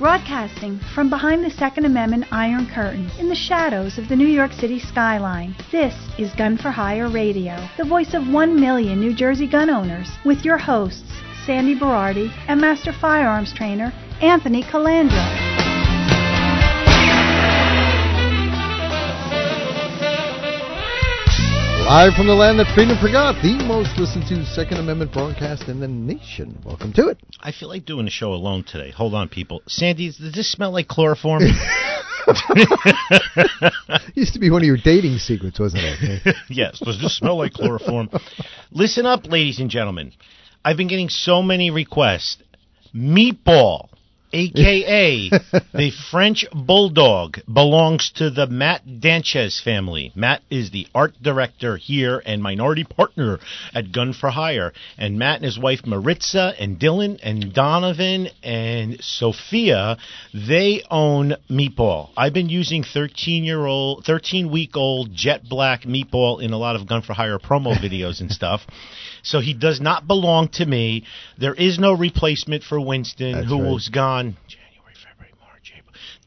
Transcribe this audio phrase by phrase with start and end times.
[0.00, 4.50] Broadcasting from behind the Second Amendment Iron Curtain in the shadows of the New York
[4.50, 9.46] City skyline, this is Gun for Hire Radio, the voice of one million New Jersey
[9.46, 11.12] gun owners, with your hosts,
[11.44, 15.59] Sandy Berardi and Master Firearms Trainer Anthony Colandrea.
[21.90, 25.80] Live from the land that freedom forgot, the most listened to Second Amendment broadcast in
[25.80, 26.56] the nation.
[26.64, 27.18] Welcome to it.
[27.40, 28.92] I feel like doing a show alone today.
[28.92, 29.60] Hold on, people.
[29.66, 31.42] Sandy, does this smell like chloroform?
[34.14, 36.36] Used to be one of your dating secrets, wasn't it?
[36.48, 36.78] yes.
[36.78, 38.08] Does this smell like chloroform?
[38.70, 40.12] Listen up, ladies and gentlemen.
[40.64, 42.40] I've been getting so many requests.
[42.94, 43.88] Meatball
[44.32, 45.30] aka
[45.74, 50.12] the French Bulldog, belongs to the Matt Danchez family.
[50.14, 53.38] Matt is the art director here and minority partner
[53.74, 54.72] at Gun for Hire.
[54.98, 59.96] And Matt and his wife Maritza and Dylan and Donovan and Sophia,
[60.34, 62.10] they own Meatball.
[62.16, 66.76] I've been using 13 year old, 13 week old jet black Meatball in a lot
[66.76, 68.62] of Gun for Hire promo videos and stuff.
[69.22, 71.04] So he does not belong to me.
[71.38, 73.72] There is no replacement for Winston, That's who right.
[73.72, 74.36] was gone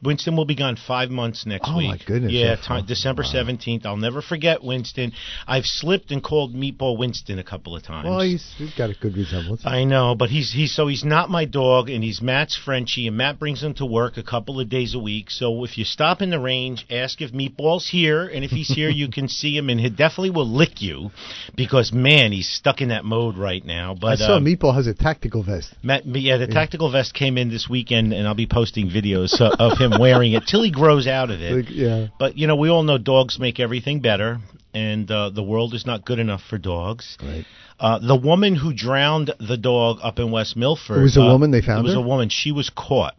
[0.04, 1.86] Winston will be gone five months next Oh, week.
[1.86, 2.32] Oh my goodness.
[2.32, 3.28] Yeah, December wow.
[3.28, 3.86] seventeenth.
[3.86, 5.12] I'll never forget Winston.
[5.46, 8.06] I've slipped and called Meatball Winston a couple of times.
[8.08, 9.62] well, he's, he's got a good resemblance.
[9.64, 13.16] I know, but he's he's so he's not my dog, and he's Matt's Frenchie, and
[13.16, 15.30] Matt brings him to work a couple of days a week.
[15.30, 18.90] So if you stop in the range, ask if Meatball's here, and if he's here,
[18.90, 21.10] you can see him, and he definitely will lick you,
[21.56, 23.94] because man, he's stuck in that mode right now.
[23.98, 25.74] But I saw um, Meatball has a tactical vest.
[25.82, 29.56] Matt, yeah, the tactical vest came in this weekend, and I'll be posting videos uh,
[29.58, 31.52] of him wearing it till he grows out of it.
[31.52, 32.08] Like, yeah.
[32.18, 34.38] But you know, we all know dogs make everything better,
[34.72, 37.16] and uh, the world is not good enough for dogs.
[37.22, 37.44] Right.
[37.78, 40.98] Uh, the woman who drowned the dog up in West Milford.
[40.98, 41.50] It was a uh, woman?
[41.50, 42.00] They found It was her?
[42.00, 42.28] a woman.
[42.28, 43.14] She was caught,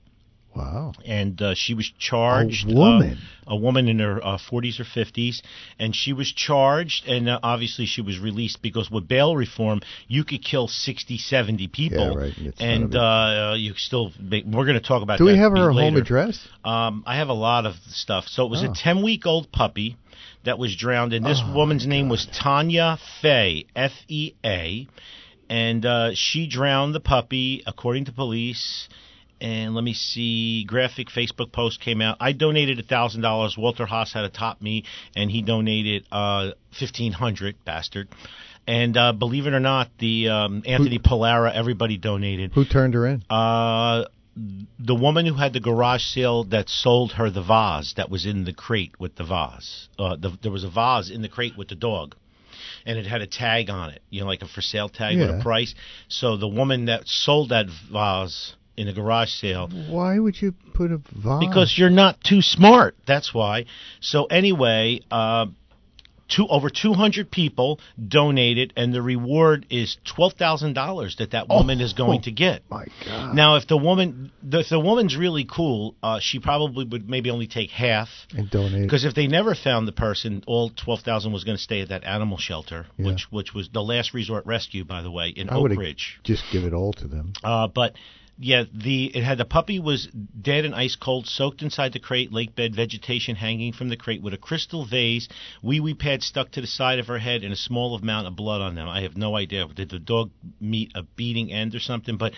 [0.56, 0.94] Wow.
[1.06, 2.70] and uh, she was charged.
[2.70, 3.18] A woman?
[3.18, 5.42] Uh, a woman in her uh, 40s or 50s,
[5.78, 10.24] and she was charged, and uh, obviously she was released because with bail reform, you
[10.24, 14.12] could kill 60, 70 people, Yeah, right, and it's and uh, you still.
[14.20, 15.20] Make, we're going to talk about.
[15.20, 15.92] Do we have her later.
[15.92, 16.48] home address?
[16.64, 18.26] Um, I have a lot of stuff.
[18.28, 18.72] So it was Oh.
[18.72, 19.96] a 10 week old puppy
[20.46, 24.88] that was drowned, and this Oh, woman's name was Tanya Fea, F E A,
[25.50, 28.90] and uh, she drowned the puppy, according to police.
[29.42, 32.18] And let me see, graphic Facebook post came out.
[32.20, 33.58] I donated a thousand dollars.
[33.58, 34.86] Walter Haas had to top me,
[35.16, 37.56] and he donated uh, fifteen hundred.
[37.66, 38.08] Bastard.
[38.68, 42.52] And uh, believe it or not, the um, Anthony Polara, everybody donated.
[42.54, 43.24] Who turned her in?
[43.30, 44.06] Uh,
[44.80, 48.44] the woman who had the garage sale that sold her the vase that was in
[48.44, 49.88] the crate with the vase.
[50.00, 52.16] Uh, the, there was a vase in the crate with the dog,
[52.86, 55.30] and it had a tag on it, you know, like a for sale tag with
[55.30, 55.76] a price.
[56.10, 60.92] So the woman that sold that vase in a garage sale Why would you put
[60.92, 61.40] a vase?
[61.40, 62.96] because you're not too smart.
[63.08, 63.66] That's why.
[64.02, 65.48] So anyway, uh,
[66.28, 71.80] two over 200 people donated, and the reward is twelve thousand dollars that that woman
[71.82, 72.64] is going to get.
[72.70, 73.36] My God.
[73.36, 77.46] Now, if the woman, if the woman's really cool, uh, she probably would maybe only
[77.46, 78.10] take half.
[78.36, 78.82] and donate.
[78.82, 81.90] Because if they never found the person, all twelve thousand was going to stay at
[81.90, 83.06] that animal shelter, Yeah.
[83.12, 86.20] which which was the last resort rescue, by the way, in I Oak Ridge.
[86.24, 87.34] just give it all to them.
[87.44, 87.94] Uh, but
[88.38, 90.08] yeah, the it had the puppy was
[90.42, 94.22] dead and ice cold, soaked inside the crate, lake bed vegetation hanging from the crate
[94.22, 95.30] with a crystal vase,
[95.62, 98.36] wee wee pad stuck to the side of her head, and a small amount of
[98.36, 98.90] blood on them.
[98.90, 99.66] I have no idea.
[99.68, 102.18] Did the dog meet a beating end or something?
[102.18, 102.34] But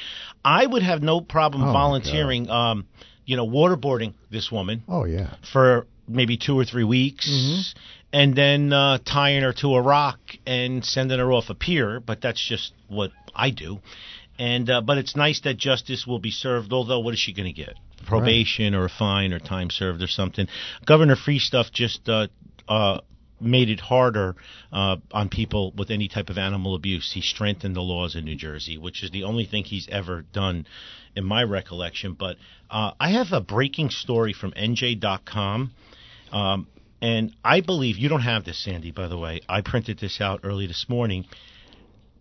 [0.45, 2.85] I would have no problem Oh, volunteering, um,
[3.25, 5.35] you know, waterboarding this woman Oh yeah.
[5.51, 7.27] for maybe two or three weeks.
[7.29, 7.79] Mm-hmm.
[8.13, 12.21] And then uh, tying her to a rock and sending her off a pier, but
[12.21, 13.79] that's just what I do.
[14.39, 16.71] And uh, but it's nice that justice will be served.
[16.71, 17.75] Although, what is she going to get?
[18.05, 20.47] Probation or a fine or time served or something.
[20.85, 22.27] Governor Free Stuff just uh,
[22.69, 23.01] uh,
[23.39, 24.35] made it harder
[24.71, 27.11] uh, on people with any type of animal abuse.
[27.13, 30.67] He strengthened the laws in New Jersey, which is the only thing he's ever done
[31.15, 32.13] in my recollection.
[32.13, 32.37] But
[32.69, 35.71] uh, I have a breaking story from NJ.com.
[36.31, 36.67] Um,
[37.01, 38.91] and I believe you don't have this, Sandy.
[38.91, 41.25] By the way, I printed this out early this morning.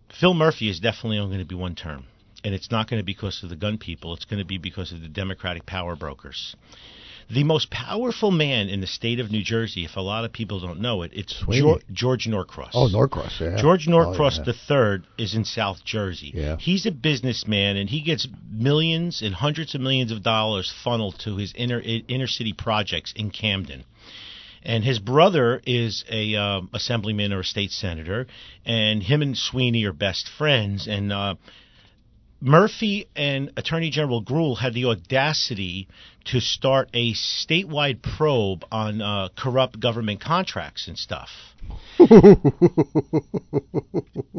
[0.09, 2.05] Phil Murphy is definitely only going to be one term,
[2.43, 4.13] and it's not going to be because of the gun people.
[4.13, 6.55] It's going to be because of the Democratic power brokers.
[7.29, 10.61] The most powerful man in the state of New Jersey, if a lot of people
[10.61, 11.43] don't know it, it's.
[11.51, 12.71] George, George Norcross.
[12.73, 13.41] Oh, Norcross.
[13.41, 13.57] Yeah.
[13.61, 14.93] George oh, Norcross Oh, yeah.
[14.93, 16.31] III is in South Jersey.
[16.33, 16.55] Yeah.
[16.57, 21.35] He's a businessman, and he gets millions and hundreds of millions of dollars funneled to
[21.35, 23.83] his inner inner city projects in Camden.
[24.63, 28.27] And his brother is a um, assemblyman or a state senator,
[28.65, 30.87] and him and Sweeney are best friends.
[30.87, 31.35] And uh,
[32.39, 35.87] Murphy and Attorney General Grewal had the audacity
[36.25, 41.29] to start a statewide probe on uh, corrupt government contracts and stuff.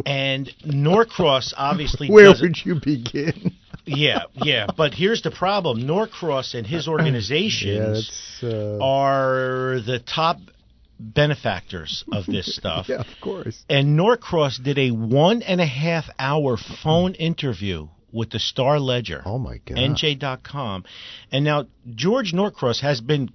[0.06, 3.52] and Norcross obviously Where would you begin?
[3.90, 8.52] Yeah, yeah, but here's the problem: Norcross and his yeah, organizations that's.
[8.54, 10.36] Uh, are the top
[10.98, 12.88] benefactors of this stuff.
[12.88, 13.64] yeah, of course.
[13.68, 19.22] And Norcross did a one and a half hour phone interview with the Star Ledger,
[19.26, 19.76] Oh my God.
[19.76, 20.84] NJ.com.
[21.30, 23.30] And now George Norcross has been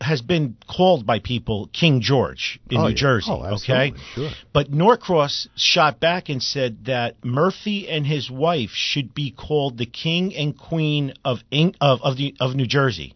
[0.00, 2.94] has been called by people King George in Oh, New yeah.
[2.96, 3.30] Jersey.
[3.30, 4.30] Oh, okay, absolutely, sure.
[4.52, 9.86] but Norcross shot back and said that Murphy and his wife should be called the
[9.86, 11.38] King and Queen of
[11.80, 13.14] of of, the, of New Jersey,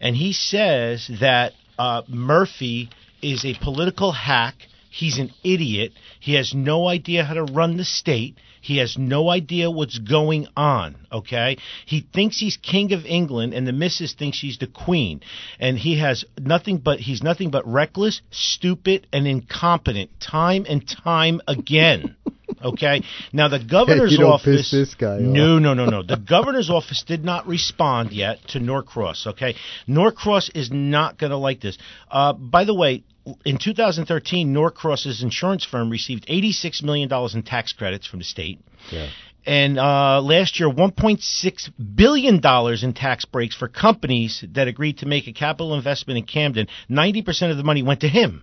[0.00, 2.90] and he says that uh, Murphy
[3.22, 4.54] is a political hack.
[4.90, 5.92] He's an idiot.
[6.20, 8.36] He has no idea how to run the state.
[8.66, 11.56] He has no idea what's going on, okay?
[11.84, 15.20] He thinks he's king of England and the missus thinks she's the queen.
[15.60, 21.40] And he has nothing but he's nothing but reckless, stupid and incompetent time and time
[21.46, 22.15] again.
[22.62, 23.02] Okay?
[23.32, 26.02] Now the governor's office piss this guy No, no, no, no.
[26.02, 29.54] The governor's office did not respond yet to Norcross, okay?
[29.86, 31.78] Norcross is not going to like this.
[32.10, 33.04] Uh, by the way,
[33.44, 38.60] in 2013, Norcross's insurance firm received $86 million in tax credits from the state.
[38.90, 39.08] Yeah.
[39.44, 45.06] And uh, last year, 1.6 billion dollars in tax breaks for companies that agreed to
[45.06, 46.66] make a capital investment in Camden.
[46.88, 48.42] 90 percent of the money went to him.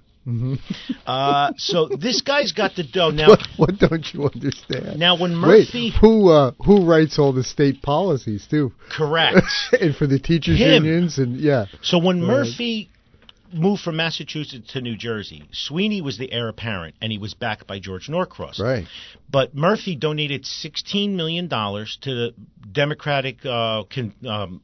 [1.05, 3.27] Uh, so this guy's got the dough now.
[3.29, 4.97] What, what don't you understand?
[4.99, 8.71] Now, when Wait, Murphy, who uh, who writes all the state policies too?
[8.89, 9.45] correct.
[9.81, 10.85] and for the teachers Him.
[10.85, 11.65] unions and yeah.
[11.81, 12.21] So when.
[12.21, 12.89] Murphy
[13.53, 17.67] moved from Massachusetts to New Jersey, Sweeney was the heir apparent, and he was backed
[17.67, 18.59] by George Norcross.
[18.59, 18.87] Right.
[19.29, 22.33] But Murphy donated sixteen million dollars to the
[22.71, 24.61] Democratic, uh, con, um,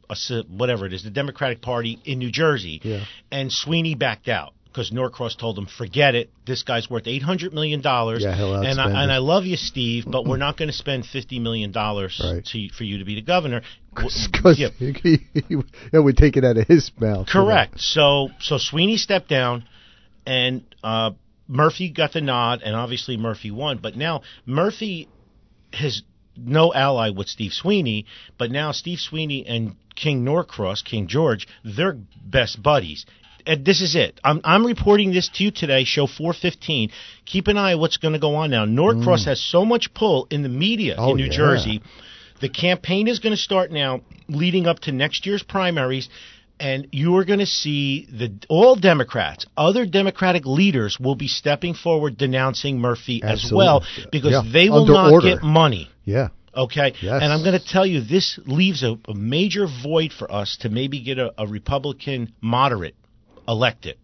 [0.50, 3.04] whatever it is, the Democratic Party in New Jersey, Yeah.
[3.32, 4.54] and Sweeney backed out.
[4.72, 6.30] Because Norcross told him, "Forget it.
[6.46, 9.12] This guy's worth eight hundred million dollars, Yeah, he'll and I, and.
[9.12, 12.48] I love you, Steve, but we're not going to spend fifty million dollars Right.
[12.78, 13.62] for you to be the governor."
[13.96, 14.70] Because Yeah.
[14.78, 14.94] he,
[15.34, 15.58] he,
[15.92, 17.28] it would take it out of his mouth.
[17.34, 17.46] you know.
[17.46, 17.80] Correct.
[17.82, 19.64] So so Sweeney stepped down,
[20.26, 21.12] and uh,
[21.48, 23.80] Murphy got the nod, and obviously Murphy won.
[23.82, 25.10] But now Murphy
[25.74, 26.04] has
[26.38, 28.06] no ally with Steve Sweeney,
[28.38, 33.06] but now Steve Sweeney and King Norcross, King George, they're best buddies.
[33.46, 34.20] And this is it.
[34.24, 36.90] I'm I'm reporting this to you today, show 415.
[37.26, 38.66] Keep an eye on what's going to go on now.
[38.66, 41.00] Norcross has so much pull in the media Mm.
[41.00, 41.32] Oh, in New yeah.
[41.32, 41.82] Jersey.
[42.42, 46.08] The campaign is going to start now, leading up to next year's primaries,
[46.58, 51.74] and you are going to see the all Democrats, other Democratic leaders, will be stepping
[51.74, 55.28] forward denouncing Murphy as well because Yeah, they will under not order.
[55.36, 55.90] get money.
[56.06, 56.30] Yeah.
[56.56, 57.22] Okay, Yes.
[57.22, 60.70] and I'm going to tell you this leaves a, a major void for us to
[60.70, 62.96] maybe get a, a Republican moderate
[63.50, 63.98] elected.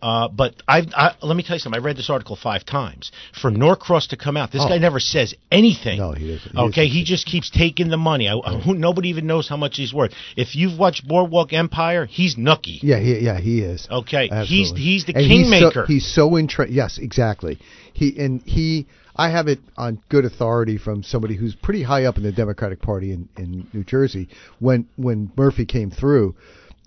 [0.00, 1.80] Uh, but I, I let me tell you something.
[1.80, 3.10] I read this article five times.
[3.42, 4.68] For Norcross to come out, this Oh.
[4.68, 5.98] guy never says anything.
[5.98, 6.52] No, he doesn't.
[6.52, 6.92] He Okay, doesn't.
[6.98, 8.28] he just keeps taking the money.
[8.28, 10.12] I, who, nobody even knows how much he's worth.
[10.36, 12.78] If you've watched Boardwalk Empire, he's nucky.
[12.80, 13.88] Yeah, he, yeah, he is.
[13.90, 14.80] Okay, Absolutely.
[14.80, 15.86] he's he's the And he's so- kingmaker.
[15.86, 16.36] He's so.
[16.68, 17.58] Yes, exactly.
[17.92, 18.86] He and he.
[19.16, 22.80] I have it on good authority from somebody who's pretty high up in the Democratic
[22.80, 24.28] Party in, in New Jersey.
[24.60, 26.36] When when Murphy came through,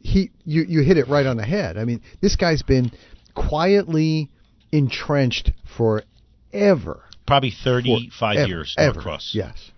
[0.03, 1.77] he you you hit it right on the head.
[1.77, 2.91] I mean, this guy's been
[3.33, 4.29] quietly
[4.71, 7.03] entrenched forever.
[7.27, 8.75] Probably thirty-five Forever, years.
[8.77, 8.93] ever.
[8.95, 9.31] Norcross.
[9.33, 9.71] Yes.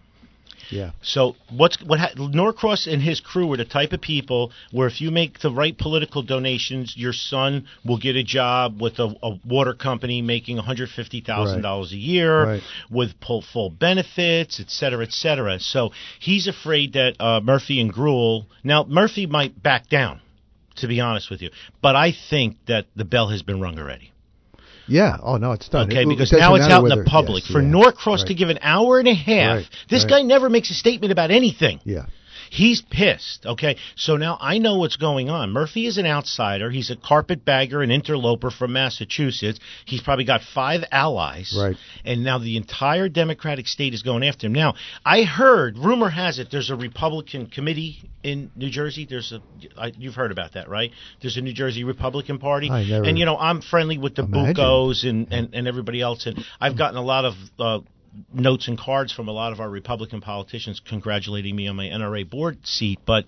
[0.70, 0.92] Yeah.
[1.02, 5.02] So what's what ha- Norcross and his crew are the type of people where if
[5.02, 9.40] you make the right political donations, your son will get a job with a, a
[9.46, 12.62] water company making one hundred fifty thousand dollars a year Right.
[12.90, 15.60] with full, full benefits, et cetera, et cetera.
[15.60, 18.46] So he's afraid that uh, Murphy and Grewal.
[18.64, 20.22] Now Murphy might back down,
[20.78, 21.50] to be honest with you,
[21.82, 24.13] but I think that the bell has been rung already.
[24.88, 25.18] Yeah.
[25.22, 25.88] Oh no, it's done.
[25.90, 27.44] Okay, It- it because doesn't now it's out in the public.
[27.44, 28.28] yes, For yeah, Norcross right.
[28.28, 30.10] to give an hour and a half, Right, this right.
[30.10, 31.80] guy never makes a statement about anything.
[31.86, 32.06] Yeah.
[32.54, 33.48] He's pissed.
[33.48, 35.50] Okay, so now I know what's going on.
[35.50, 36.70] Murphy is an outsider.
[36.70, 39.60] He's a carpetbagger, an interloper from Massachusetts.
[39.86, 41.58] He's probably got five allies.
[41.60, 41.76] Right.
[42.06, 44.54] And now the entire Democratic state is going after him.
[44.54, 49.08] Now I heard, rumor has it, there's a Republican committee in New Jersey.
[49.10, 49.42] There's a,
[49.76, 50.92] I, you've heard about that, right?
[51.24, 52.70] There's a New Jersey Republican Party.
[52.70, 54.58] I never and you know I'm friendly with the imagined.
[54.58, 57.34] Buccos and, and and everybody else, and I've gotten a lot of.
[57.58, 57.80] Uh,
[58.34, 62.30] notes and cards from a lot of our Republican politicians congratulating me on my NRA
[62.30, 63.26] board seat, but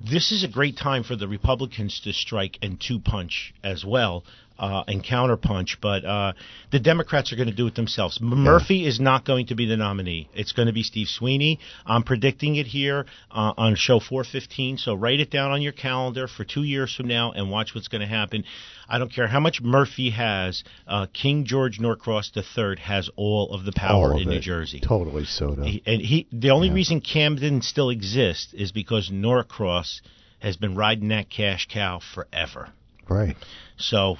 [0.00, 4.24] this is a great time for the Republicans to strike and two punch as well.
[4.58, 6.32] Uh, and counterpunch, but uh,
[6.72, 8.18] the Democrats are going to do it themselves.
[8.22, 10.30] M- Murphy is not going to be the nominee.
[10.32, 11.58] It's going to be Steve Sweeney.
[11.84, 14.78] I'm predicting it here uh, on show 415.
[14.78, 17.88] So write it down on your calendar for two years from now and watch what's
[17.88, 18.44] going to happen.
[18.88, 20.64] I don't care how much Murphy has.
[20.86, 24.40] Uh, King George Norcross III has all of the power of in New.
[24.40, 24.80] Jersey.
[24.80, 25.64] Totally soda.
[25.66, 30.00] He, and he the only reason Camden still exists is because Norcross
[30.38, 32.70] has been riding that cash cow forever.
[33.08, 33.36] right.
[33.76, 34.16] So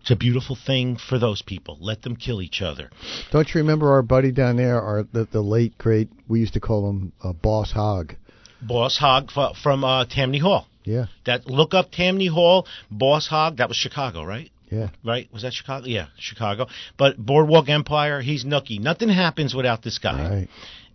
[0.00, 1.76] it's a beautiful thing for those people.
[1.80, 2.90] Let them kill each other.
[3.30, 6.08] Don't you remember our buddy down there, our the, the late great?
[6.28, 8.14] We used to call him uh, Boss Hog.
[8.62, 10.66] Boss Hog f- from uh, Tammany Hall.
[10.84, 12.66] Yeah, That look up Tammany Hall.
[12.90, 13.58] Boss Hog.
[13.58, 14.50] That was Chicago, right?
[14.70, 14.90] Yeah.
[15.04, 15.28] Right?
[15.32, 15.86] Was that Chicago?
[15.86, 16.66] Yeah, Chicago.
[16.96, 18.78] But Boardwalk Empire, he's Nucky.
[18.78, 20.30] Nothing happens without this guy.
[20.30, 20.48] Right.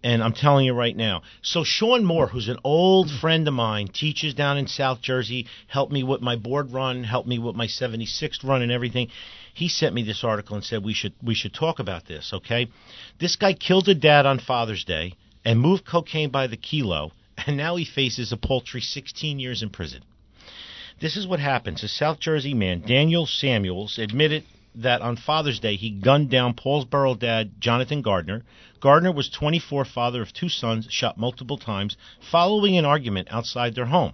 [0.03, 1.23] And I'm telling you right now.
[1.41, 5.91] So Sean Moore, who's an old friend of mine, teaches down in South Jersey, helped
[5.91, 9.09] me with my board run, helped me with my 76th run and everything.
[9.53, 12.67] He sent me this article and said we should we should talk about this, okay?
[13.19, 15.13] This guy killed a dad on Father's Day
[15.43, 17.11] and moved cocaine by the kilo,
[17.47, 20.03] and now he faces a paltry 16 years in prison.
[20.99, 21.83] This is what happens.
[21.83, 27.19] A South Jersey man, Daniel Samuels, admitted that on Father's Day he gunned down Paulsboro
[27.19, 28.43] dad Jonathan Gardner.
[28.79, 31.97] Gardner was 24, father of two sons, shot multiple times
[32.31, 34.13] following an argument outside their home.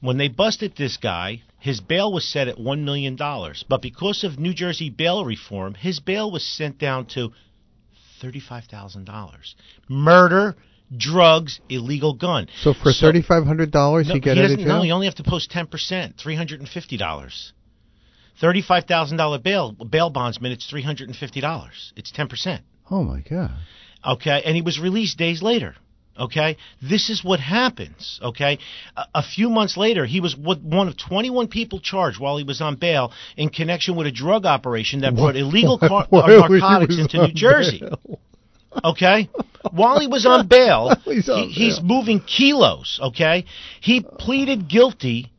[0.00, 3.16] When they busted this guy, his bail was set at $1 million.
[3.68, 7.32] But because of New Jersey bail reform, his bail was sent down to
[8.22, 9.54] $35,000.
[9.88, 10.56] Murder,
[10.94, 12.48] drugs, illegal gun.
[12.60, 14.68] So for So- thirty five hundred dollars, no, he get he out of doesn't.
[14.68, 17.52] No, you only have to post ten percent, three hundred and fifty dollars.
[18.40, 20.52] Thirty-five thousand dollar bail bail bondsman.
[20.52, 21.92] It's three hundred and fifty dollars.
[21.96, 22.62] It's ten percent.
[22.90, 23.52] oh my god.
[24.06, 25.74] Okay, and he was released days later.
[26.18, 28.18] Okay, this is what happens.
[28.22, 28.58] Okay,
[28.96, 32.60] a, a few months later, he was one of 21 people charged while he was
[32.62, 37.18] on bail in connection with a drug operation that brought illegal car- uh, narcotics into
[37.26, 37.80] New Jersey.
[37.80, 38.20] bail.
[38.84, 39.28] Okay,
[39.70, 42.98] while he was on bail, He's on he- he's moving kilos.
[43.02, 43.44] Okay,
[43.80, 45.32] he pleaded guilty.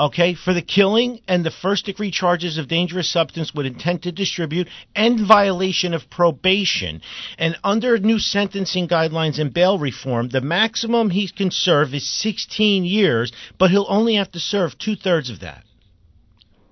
[0.00, 4.10] Okay, for the killing and the first degree charges of dangerous substance with intent to
[4.10, 4.66] distribute
[4.96, 7.00] and violation of probation.
[7.38, 12.84] And under new sentencing guidelines and bail reform, the maximum he can serve is 16
[12.84, 15.62] years, but he'll only have to serve two thirds of that,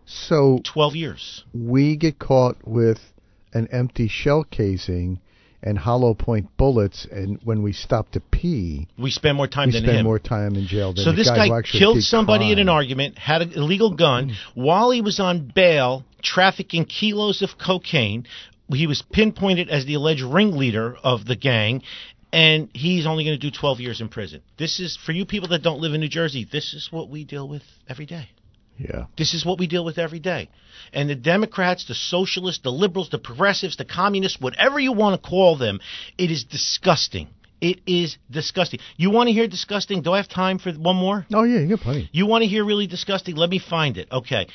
[0.05, 1.45] So 12 years.
[1.55, 2.99] we get caught with
[3.55, 5.21] an empty shell casing
[5.63, 9.73] and hollow point bullets, and when we stop to pee, We spend more time we
[9.73, 10.05] than spend him.
[10.05, 13.43] more time in jail than So this guy, guy killed somebody in an argument, had
[13.43, 14.61] an illegal gun mm-hmm.
[14.61, 18.27] while he was on bail, trafficking kilos of cocaine.
[18.69, 21.83] He was pinpointed as the alleged ringleader of the gang,
[22.33, 24.41] and he's only going to do 12 years in prison.
[24.59, 26.49] This is for you people that don't live in New Jersey.
[26.51, 28.31] This is what we deal with every day.
[28.89, 29.05] Yeah.
[29.17, 30.49] This is what we deal with every day.
[30.93, 35.29] And the Democrats, the socialists, the liberals, the progressives, the communists, whatever you want to
[35.29, 35.81] call them,
[36.19, 37.29] it is disgusting.
[37.61, 38.81] It is disgusting.
[38.97, 40.03] You want to hear disgusting?
[40.03, 41.25] Do I have time for one more?
[41.33, 42.09] Oh yeah, you got plenty.
[42.13, 43.37] You want to hear really disgusting?
[43.37, 44.09] Let me find it.
[44.11, 44.49] Okay.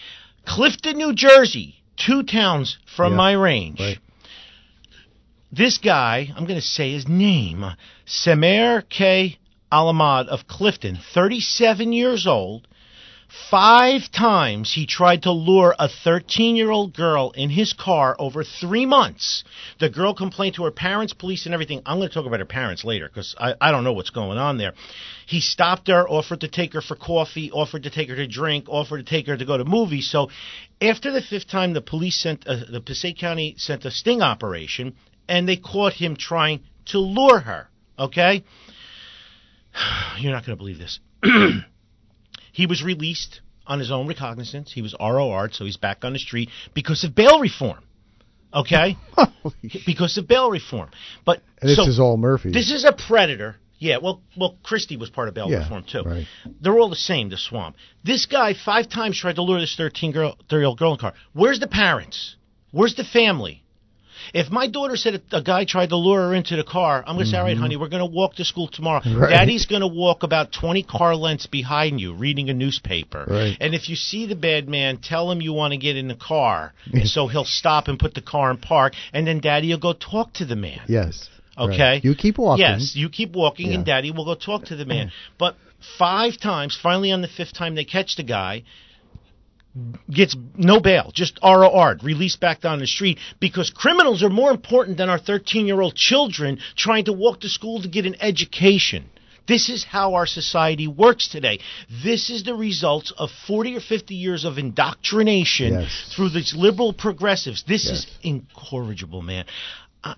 [0.46, 3.80] Clifton, New Jersey, two towns from Yeah, my range.
[3.80, 3.98] right.
[5.52, 7.64] This guy, I'm going to say his name,
[8.06, 9.38] Semer K.
[9.72, 12.68] Alamad of Clifton, 37 years old.
[13.30, 18.44] Five times he tried to lure a 13 year old girl in his car over
[18.44, 19.44] three months.
[19.80, 21.82] The girl complained to her parents, police, and everything.
[21.86, 24.38] I'm going to talk about her parents later because I, I don't know what's going
[24.38, 24.74] on there.
[25.26, 28.66] He stopped her, offered to take her for coffee, offered to take her to drink,
[28.70, 30.10] offered to take her to go to movies.
[30.10, 30.30] So
[30.82, 34.96] after the fifth time, the police sent, uh, the Passaic County sent a sting operation
[35.28, 37.68] and they caught him trying to lure her.
[38.00, 38.46] Okay?
[40.18, 41.02] You're not going to believe this.
[42.58, 44.74] He was released on his own recognizance.
[44.74, 47.84] He was ROR'd, so he's back on the street because of bail reform.
[48.52, 48.98] Okay?
[49.86, 50.90] because of bail reform.
[51.24, 52.50] But And this so is all Murphy.
[52.50, 53.58] this is a predator.
[53.78, 56.02] Yeah, well, well, Christie was part of bail Yeah, reform too.
[56.02, 56.26] right.
[56.60, 57.30] They're all the same.
[57.30, 57.76] The swamp.
[58.04, 60.98] This guy five times tried to lure this thirteen girl, thirty year old girl in
[60.98, 61.14] the car.
[61.34, 62.38] Where's the parents?
[62.72, 63.62] Where's the family?
[64.34, 67.26] If my daughter said a, guy tried to lure her into the car, I'm going
[67.26, 69.02] to say, all right, honey, we're going to walk to school tomorrow.
[69.02, 69.20] Mm-hmm.
[69.20, 69.30] Right.
[69.30, 73.26] Daddy's going to walk about 20 car lengths behind you reading a newspaper.
[73.28, 73.58] Right.
[73.60, 76.16] And if you see the bad man, tell him you want to get in the
[76.16, 76.74] car.
[76.92, 79.94] and so he'll stop and put the car in park, and then daddy will go
[79.94, 80.82] talk to the man.
[80.88, 81.30] Yes.
[81.58, 81.78] Okay.
[81.80, 82.04] Right.
[82.04, 82.66] You keep walking.
[82.66, 85.12] Yes, you keep walking, and daddy will go talk to the man.
[85.40, 85.56] But
[85.98, 88.64] five times, finally on the fifth time they catch the guy,
[90.10, 94.98] gets no bail, just ROR, released back down the street because criminals are more important
[94.98, 99.10] than our 13 year old children trying to walk to school to get an education.
[99.48, 101.60] This is how our society works today.
[102.04, 106.14] This is the results of 40 or 50 years of indoctrination Yes.
[106.14, 107.64] through these liberal progressives.
[107.64, 108.00] This Yes.
[108.00, 109.46] is incorrigible, man.
[110.04, 110.16] I,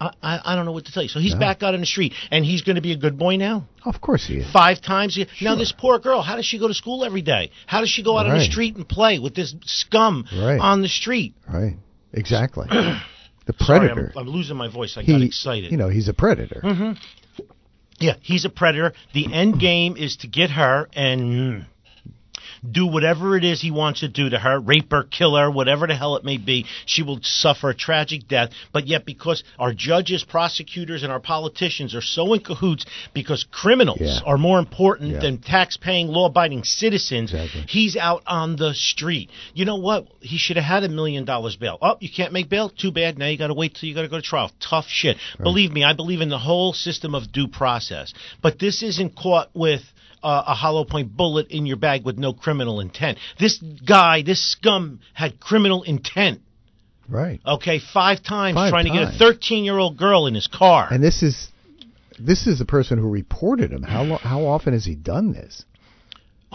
[0.00, 0.10] I,
[0.44, 1.08] I don't know what to tell you.
[1.08, 1.40] So he's No.
[1.40, 4.00] back out on the street, and he's going to be a good boy now Of
[4.00, 4.50] course he is.
[4.52, 5.16] five times.
[5.16, 5.56] Now Sure.
[5.56, 7.50] this poor girl, how does she go to school every day?
[7.66, 10.60] How does she go out on the street and play with this scum Right.
[10.60, 11.34] on the street?
[11.48, 11.76] Right.
[12.12, 12.66] Exactly.
[12.70, 14.12] the Sorry, predator.
[14.16, 14.96] I'm, I'm losing my voice.
[14.98, 15.70] I he, got excited.
[15.70, 16.60] You know, he's a predator.
[17.98, 18.92] yeah, he's a predator.
[19.14, 21.66] The end game is to get her and mm,
[22.72, 25.86] do whatever it is he wants to do to her, rape her, kill her, whatever
[25.86, 26.66] the hell it may be.
[26.84, 28.50] She will suffer a tragic death.
[28.72, 33.98] But yet, because our judges, prosecutors, and our politicians are so in cahoots, because criminals
[34.00, 34.18] Yeah.
[34.26, 35.18] are more important Yeah.
[35.20, 37.64] than tax-paying, law-abiding citizens, Exactly.
[37.68, 39.30] he's out on the street.
[39.54, 40.06] You know what?
[40.20, 41.78] He should have had a million dollars bail.
[41.80, 42.68] Oh, you can't make bail?
[42.68, 43.18] Too bad.
[43.18, 44.50] Now you got to wait till you got to go to trial.
[44.60, 45.16] Tough shit.
[45.42, 48.12] Believe me, I believe in the whole system of due process.
[48.42, 49.82] But this isn't caught with
[50.22, 53.18] uh, a hollow point bullet in your bag with no criminal intent.
[53.38, 56.40] This guy, this scum, had criminal intent.
[57.08, 57.40] Right.
[57.46, 60.88] Okay, five times Five trying to get a 13 year old girl in his car.
[60.90, 61.48] And this is
[62.18, 63.82] this is the person who reported him.
[63.82, 65.64] How lo- how often has he done this?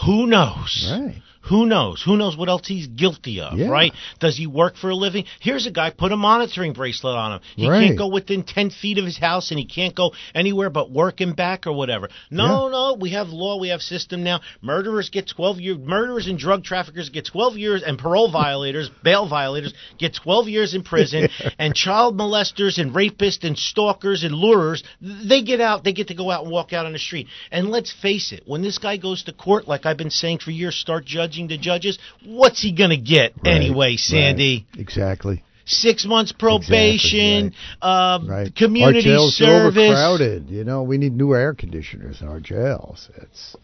[0.06, 0.88] Who knows?
[0.92, 1.22] Right.
[1.46, 2.02] Who knows?
[2.04, 3.68] Who knows what else he's guilty of, Yeah.
[3.68, 3.94] right?
[4.20, 5.26] Does he work for a living?
[5.40, 7.40] Here's a guy, put a monitoring bracelet on him.
[7.56, 7.88] He Right.
[7.88, 11.20] can't go within 10 feet of his house and he can't go anywhere but work
[11.20, 12.10] and back or whatever.
[12.30, 14.42] No, no, we have law, we have system now.
[14.62, 19.28] Murderers get 12 years, murderers and drug traffickers get 12 years, and parole violators, bail
[19.28, 24.84] violators get 12 years in prison, and child molesters and rapists and stalkers and lurers,
[25.02, 27.28] they get out, they get to go out and walk out on the street.
[27.52, 30.52] And let's face it, when this guy goes to court, like I've been saying for
[30.52, 34.66] years, start judging the judges, what's he going to get Right, anyway, Sandy?
[34.74, 34.82] right.
[34.82, 35.44] Exactly.
[35.66, 38.54] Six months probation, um, Right.
[38.56, 39.78] community our jails are service.
[39.78, 40.50] overcrowded.
[40.50, 43.10] You know, we need new air conditioners in our jails.
[43.22, 43.56] It's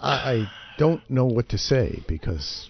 [0.00, 2.68] I, I don't know what to say because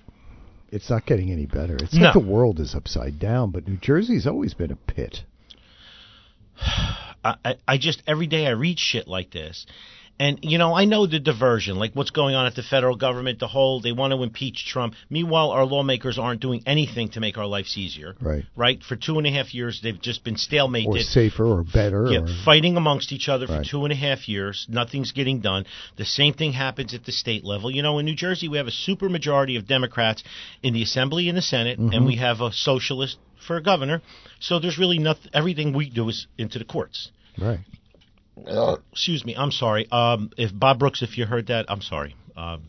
[0.70, 1.74] it's not getting any better.
[1.76, 2.04] It's No.
[2.04, 5.24] like the world is upside down, but New Jersey's always been a pit.
[7.24, 9.66] I- I just every day I read shit like this.
[10.20, 13.38] And you know, I know the diversion, like what's going on at the federal government,
[13.38, 14.94] the whole they want to impeach Trump.
[15.08, 18.14] Meanwhile, our lawmakers aren't doing anything to make our lives easier.
[18.20, 18.44] Right.
[18.54, 18.82] Right?
[18.82, 22.06] For two and a half years they've just been Or safer or better.
[22.12, 24.66] Yeah, or, fighting amongst each other for two and a half years.
[24.68, 25.64] Nothing's getting done.
[25.96, 27.70] The same thing happens at the state level.
[27.70, 30.22] You know, in New Jersey, we have a supermajority of Democrats
[30.62, 31.94] in the Assembly and the Senate, Mm-hmm.
[31.94, 34.02] and we have a socialist for a governor.
[34.38, 35.30] So there's really nothing.
[35.32, 37.10] Everything we do is into the courts.
[37.38, 37.60] right.
[38.92, 39.34] Excuse me.
[39.36, 39.86] I'm sorry.
[39.90, 42.14] Um, if Bob Brooks, if you heard that, I'm sorry.
[42.36, 42.62] Um,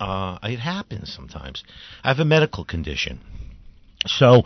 [0.00, 1.62] uh, it happens sometimes.
[2.02, 3.20] I have a medical condition.
[4.06, 4.42] So,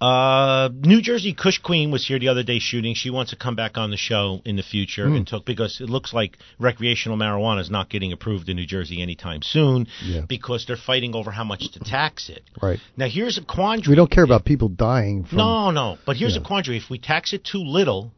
[0.00, 2.94] uh, New Jersey Kush Queen was here the other day shooting.
[2.94, 5.90] She wants to come back on the show in the future and talk because it
[5.90, 10.20] looks like recreational marijuana is not getting approved in New Jersey anytime soon Yeah.
[10.28, 12.44] because they're fighting over how much to tax it.
[12.62, 12.78] Right.
[12.96, 13.90] Now, here's a quandary.
[13.92, 15.98] We don't care about people dying from No, no.
[16.06, 16.42] But here's Yeah.
[16.42, 16.76] a quandary.
[16.76, 18.12] If we tax it too little,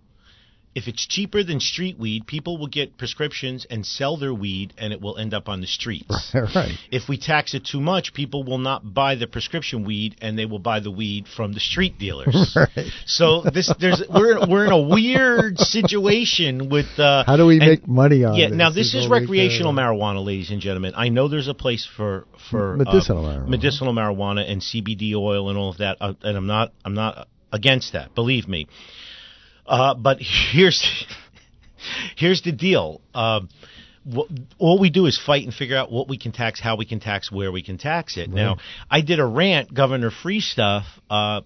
[0.74, 4.92] if it's cheaper than street weed, people will get prescriptions and sell their weed, and
[4.92, 6.30] it will end up on the streets.
[6.54, 6.74] right.
[6.92, 10.46] If we tax it too much, people will not buy the prescription weed, and they
[10.46, 12.56] will buy the weed from the street dealers.
[12.76, 12.90] Right.
[13.06, 16.98] So this, there's, we're we're in a weird situation with.
[16.98, 18.56] Uh, How do we and- make money on yeah, this?
[18.56, 20.92] now this is recreational marijuana, ladies and gentlemen.
[20.94, 23.48] I know there's a place for for uh, Medicinal marijuana.
[23.48, 27.28] medicinal marijuana and CBD oil and all of that, uh, and I'm not I'm not
[27.52, 28.14] against that.
[28.14, 28.66] Believe me.
[29.70, 31.06] Uh, but here's
[32.16, 33.00] here's the deal.
[33.14, 33.48] Um,
[34.58, 36.98] all we do is fight and figure out what we can tax, how we can
[37.00, 38.30] tax, where we can tax it.
[38.30, 38.56] Now,
[38.90, 41.42] I did a rant, Governor Free stuff, uh,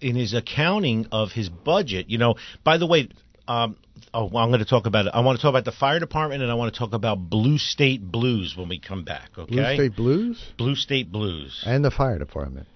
[0.00, 2.08] in his accounting of his budget.
[2.08, 3.08] You know, by the way,
[3.48, 3.76] um,
[4.14, 5.12] oh, well, I'm going to talk about it.
[5.12, 7.58] I want to talk about the fire department, and I want to talk about Blue
[7.58, 9.30] State Blues when we come back.
[9.36, 11.62] Okay, Blue State Blues Blue State Blues.
[11.66, 12.68] and the fire department.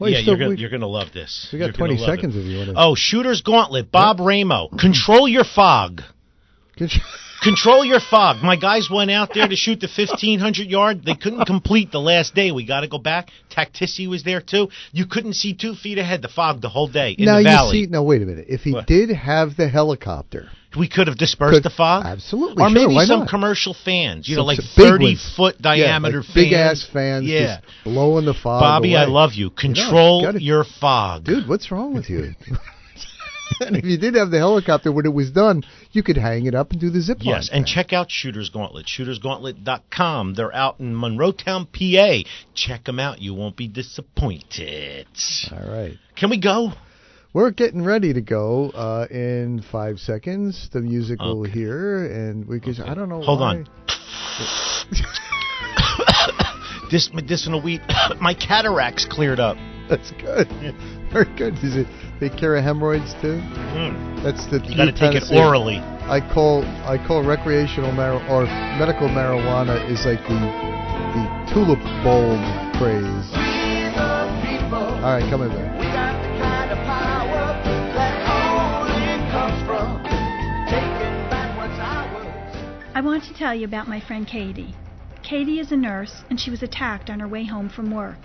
[0.00, 1.50] Well, yeah, you're gonna, we- you're gonna love this.
[1.52, 2.72] we got You're 20 seconds if you.
[2.74, 4.68] Oh, Shooter's Gauntlet, Bob Ramo.
[4.78, 6.00] Control your fog.
[7.42, 8.42] Control your fog.
[8.42, 11.02] My guys went out there to shoot the 1500 yard.
[11.04, 12.52] They couldn't complete the last day.
[12.52, 13.30] We got to go back.
[13.50, 14.68] Tactici was there too.
[14.92, 16.20] You couldn't see two feet ahead.
[16.22, 17.86] The fog the whole day in now the you see.
[17.90, 18.46] Now wait a minute.
[18.48, 18.86] If he What?
[18.86, 22.04] did have the helicopter, we could have dispersed Could- the fog.
[22.04, 23.28] absolutely, Or sure, maybe some not?
[23.30, 24.28] commercial fans.
[24.28, 26.34] You know, like some big 30 foot yeah, diameter like fans.
[26.34, 27.60] big ass fans, Yeah.
[27.60, 28.60] just blowing the fog.
[28.60, 29.48] Bobby, I love you.
[29.50, 31.24] Control gotta- your fog.
[31.24, 31.48] dude.
[31.48, 32.34] What's wrong with you?
[33.60, 36.54] and if you did have the helicopter when it was done, you could hang it
[36.54, 37.36] up and do the zip line.
[37.36, 37.74] Yes, and thing.
[37.74, 40.34] check out Shooters Gauntlet, shootersgauntlet.com.
[40.34, 42.28] They're out in Monroeton, PA.
[42.54, 43.20] Check them out.
[43.20, 45.06] You won't be disappointed.
[45.52, 45.96] All right.
[46.16, 46.72] Can we go?
[47.32, 50.68] We're getting ready to go uh, in five seconds.
[50.72, 52.80] The music will hear, and we can.
[52.80, 53.22] I don't know.
[53.22, 53.56] Hold why.
[53.56, 53.68] on.
[56.90, 57.82] This medicinal weed,
[58.20, 59.56] my cataracts cleared up.
[59.88, 60.48] That's good.
[61.12, 61.54] Very good.
[61.64, 61.88] Is it
[62.20, 63.42] take care of hemorrhoids too?
[63.74, 64.22] Mm.
[64.22, 65.78] That's the You got to take it orally.
[66.06, 68.46] I call I call recreational mar or
[68.78, 72.38] medical marijuana is like the the tulip bulb
[72.78, 73.26] craze.
[75.02, 75.72] All right, come in there.
[75.80, 77.58] We got the kind of power
[77.98, 79.98] that only comes from
[80.70, 81.50] taking back.
[82.94, 84.76] I want to tell you about my friend Katie.
[85.24, 88.18] Katie is a nurse, and she was attacked on her way home from work.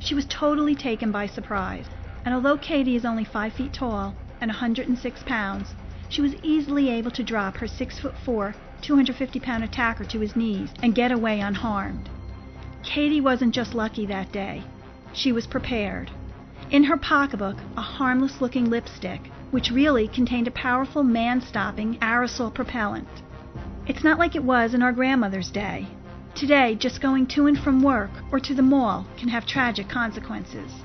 [0.00, 1.86] She was totally taken by surprise,
[2.24, 5.74] and although Katie is only 5 feet tall and 106 pounds,
[6.08, 10.36] she was easily able to drop her 6 foot 4, 250 pound attacker to his
[10.36, 12.08] knees and get away unharmed.
[12.82, 14.62] Katie wasn't just lucky that day,
[15.12, 16.10] she was prepared.
[16.70, 22.52] In her pocketbook, a harmless looking lipstick, which really contained a powerful man stopping aerosol
[22.52, 23.08] propellant.
[23.86, 25.86] It's not like it was in our grandmother's day.
[26.34, 30.84] Today, just going to and from work or to the mall can have tragic consequences.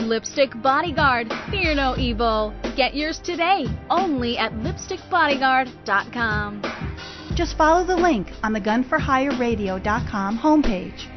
[0.00, 2.54] Lipstick Bodyguard, fear no evil.
[2.76, 6.62] Get yours today, only at lipstickbodyguard.com.
[7.34, 11.12] Just follow the link on the gunforhireradio.com homepage.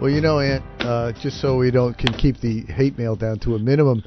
[0.00, 3.38] Well, you know, Aunt, uh, just so we don't can keep the hate mail down
[3.40, 4.02] to a minimum,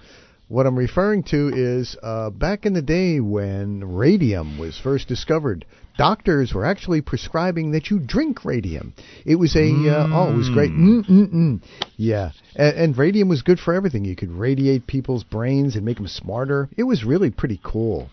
[0.48, 5.66] what I'm referring to is uh, back in the day when radium was first discovered,
[5.98, 8.94] doctors were actually prescribing that you drink radium.
[9.26, 10.72] It was a uh, oh, it was great.
[10.72, 11.62] Mm-mm-mm.
[11.98, 14.06] Yeah, and, and radium was good for everything.
[14.06, 16.70] You could radiate people's brains and make them smarter.
[16.78, 18.10] It was really pretty cool.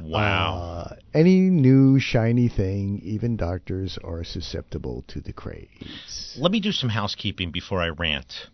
[0.00, 0.56] Wow.
[0.90, 6.36] Uh, any new shiny thing, even doctors are susceptible to the craze.
[6.38, 8.48] Let me do some housekeeping before I rant.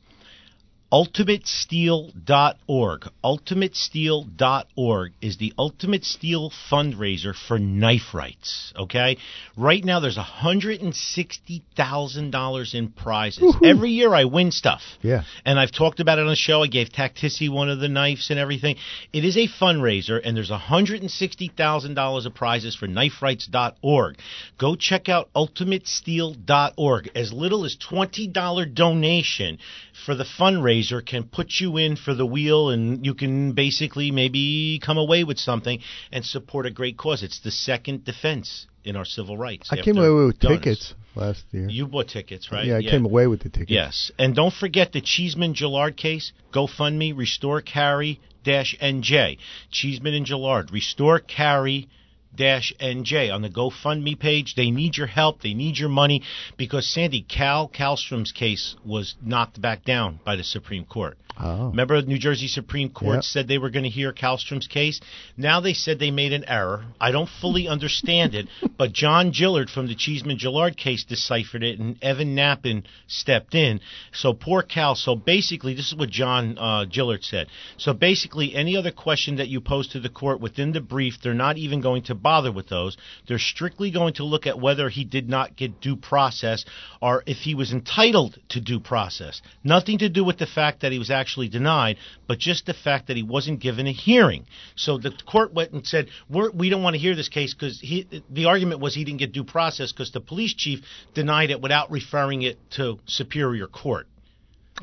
[0.92, 3.08] UltimateSteel.org.
[3.24, 8.74] UltimateSteel.org is the Ultimate Steel fundraiser for knife rights.
[8.76, 9.16] Okay?
[9.56, 13.56] Right now, there's $160,000 in prizes.
[13.64, 14.82] Every year, I win stuff.
[15.00, 15.22] Yeah.
[15.46, 16.62] And I've talked about it on the show.
[16.62, 18.76] I gave Tactici one of the knives and everything.
[19.14, 24.18] It is a fundraiser, and there's $160,000 of prizes for kniferights.org.
[24.58, 27.10] Go check out ultimatesteel.org.
[27.14, 29.56] As little as $20 donation
[30.04, 34.80] for the fundraiser can put you in for the wheel and you can basically maybe
[34.84, 37.22] come away with something and support a great cause.
[37.22, 39.68] It's the second defense in our civil rights.
[39.70, 41.68] I came away with tickets last year.
[41.68, 42.66] You bought tickets, right?
[42.66, 43.70] Yeah, I came away with the tickets.
[43.70, 44.10] Yes.
[44.18, 46.32] And don't forget the Cheeseman Gillard case.
[46.52, 49.38] GoFundMe, Restore Carry dash NJ.
[49.70, 51.88] Cheeseman and Gillard, Restore Carry
[52.36, 54.54] NJ on the GoFundMe page.
[54.54, 55.42] They need your help.
[55.42, 56.22] They need your money
[56.56, 61.18] because Sandy Cal Calstrom's case was knocked back down by the Supreme Court.
[61.40, 61.68] Oh.
[61.68, 63.24] Remember, New Jersey Supreme Court Yep.
[63.24, 65.00] said they were going to hear Calstrom's case.
[65.36, 66.84] Now they said they made an error.
[67.00, 71.78] I don't fully understand it, but John Gillard from the Cheeseman Gillard case deciphered it,
[71.78, 73.80] and Evan Nappen stepped in.
[74.12, 74.94] So poor Cal.
[74.94, 77.48] So basically, this is what John uh, Gillard said.
[77.78, 81.34] So basically, any other question that you pose to the court within the brief, they're
[81.34, 82.96] not even going to bother with those.
[83.26, 86.64] They're strictly going to look at whether he did not get due process
[87.00, 89.42] or if he was entitled to due process.
[89.64, 93.08] Nothing to do with the fact that he was actually denied, but just the fact
[93.08, 94.46] that he wasn't given a hearing.
[94.76, 97.80] So the court went and said, We're, "We don't want to hear this case because
[97.80, 100.80] the argument was he didn't get due process because the police chief
[101.14, 104.06] denied it without referring it to superior court."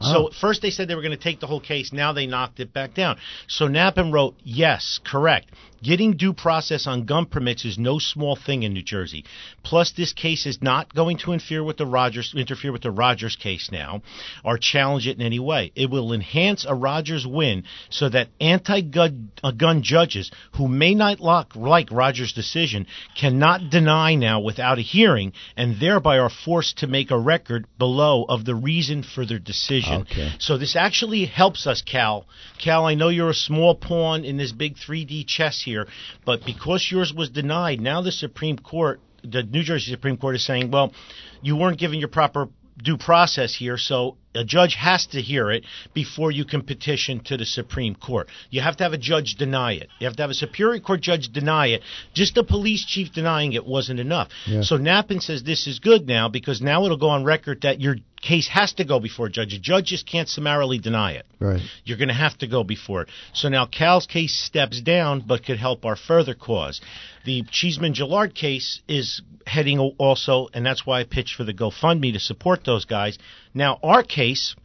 [0.01, 1.91] So first they said they were going to take the whole case.
[1.91, 3.17] Now they knocked it back down.
[3.47, 5.49] So Nappen wrote, "Yes, correct.
[5.81, 9.23] Getting due process on gun permits is no small thing in New Jersey.
[9.63, 13.37] Plus, this case is not going to interfere with the Rogers interfere with the Rogers
[13.37, 14.01] case now,
[14.43, 15.71] or challenge it in any way.
[15.75, 21.21] It will enhance a Rogers win so that anti-gun uh, gun judges who may not
[21.21, 22.85] like, like Rogers' decision
[23.15, 28.25] cannot deny now without a hearing, and thereby are forced to make a record below
[28.27, 29.88] of the reason for their decision.
[29.89, 30.31] Okay.
[30.39, 32.25] So this actually helps us, Cal.
[32.57, 35.87] Cal, I know you're a small pawn in this big 3D chess here,
[36.25, 40.45] but because yours was denied, now the Supreme Court, the New Jersey Supreme Court is
[40.45, 40.93] saying, well,
[41.41, 42.47] you weren't given your proper
[42.81, 47.35] due process here, so a judge has to hear it before you can petition to
[47.37, 48.27] the Supreme Court.
[48.49, 49.89] You have to have a judge deny it.
[49.99, 51.81] You have to have a Superior Court judge deny it.
[52.13, 54.29] Just the police chief denying it wasn't enough.
[54.45, 54.61] Yeah.
[54.61, 57.97] So Nappen says this is good now because now it'll go on record that your
[58.21, 59.53] case has to go before a judge.
[59.53, 61.25] A judge just can't summarily deny it.
[61.39, 61.61] Right.
[61.83, 63.09] You're going to have to go before it.
[63.33, 66.81] So now Cal's case steps down, but could help our further cause.
[67.25, 72.13] The Cheeseman Gillard case is heading also, and that's why I pitched for the GoFundMe
[72.13, 73.17] to support those guys.
[73.53, 74.55] Now, our case,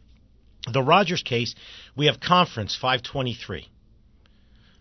[0.71, 1.55] the Rogers case,
[1.95, 3.69] we have conference 523.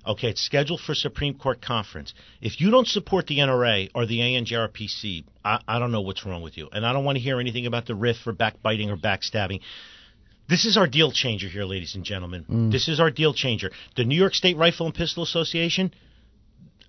[0.06, 2.12] Okay, it's scheduled for Supreme Court conference.
[2.40, 6.42] If you don't support the NRA or the ANJRPC, I, I don't know what's wrong
[6.42, 6.68] with you.
[6.72, 9.60] And I don't want to hear anything about the riff or backbiting or backstabbing.
[10.48, 12.44] This is our deal changer here, ladies and gentlemen.
[12.50, 12.70] Mm.
[12.70, 13.70] This is our deal changer.
[13.96, 15.94] The New York State Rifle and Pistol Association,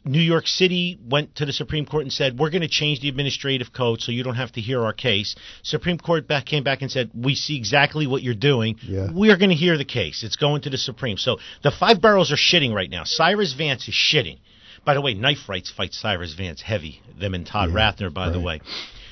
[0.05, 3.09] New York City went to the Supreme Court and said, "We're going to change the
[3.09, 6.81] administrative code so you don't have to hear our case." Supreme Court back came back
[6.81, 8.77] and said, "We see exactly what you're doing.
[8.87, 9.09] Yeah.
[9.11, 10.23] We're going to hear the case.
[10.23, 13.03] It's going to the Supreme." So the five boroughs are shitting right now.
[13.03, 14.37] Cyrus Vance is shitting.
[14.85, 17.01] By the way, Knife Rights fight Cyrus Vance heavy.
[17.19, 18.61] Them and Todd Yeah, Rathner, by the way.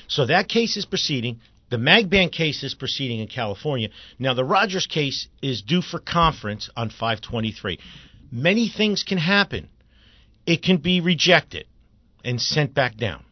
[0.06, 1.40] So that case is proceeding.
[1.70, 3.88] The Magban case is proceeding in California.
[4.18, 7.80] Now the Rogers case is due for conference on 523.
[8.30, 9.68] Many things can happen.
[10.46, 11.66] It can be rejected
[12.24, 13.24] and sent back down.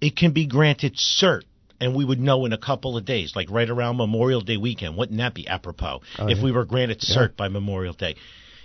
[0.00, 1.42] It can be granted cert,
[1.80, 4.96] and we would know in a couple of days, like right around Memorial Day weekend.
[4.96, 6.44] Wouldn't that be apropos Oh, if yeah.
[6.44, 8.16] we were granted cert by Memorial Day?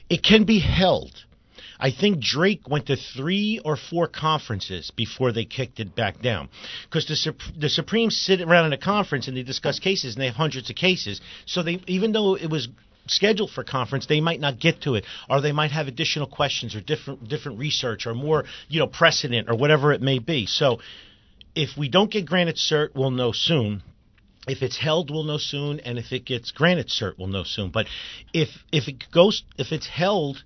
[0.10, 1.24] It can be held.
[1.80, 6.50] I think Drake went to three or four conferences before they kicked it back down.
[6.86, 10.22] Because the, Sup- the Supremes sit around in a conference and they discuss cases, and
[10.22, 11.22] they have hundreds of cases.
[11.46, 12.68] So they, even though it was
[13.10, 16.76] scheduled for conference, they might not get to it, or they might have additional questions,
[16.76, 20.46] or different different research, or more you know precedent, or whatever it may be.
[20.46, 20.80] So
[21.56, 23.84] if we don't get granted cert, we'll know soon.
[24.48, 27.70] If it's held, we'll know soon, and if it gets granted cert, we'll know soon.
[27.72, 27.88] But
[28.34, 30.44] if if it goes, if it's held,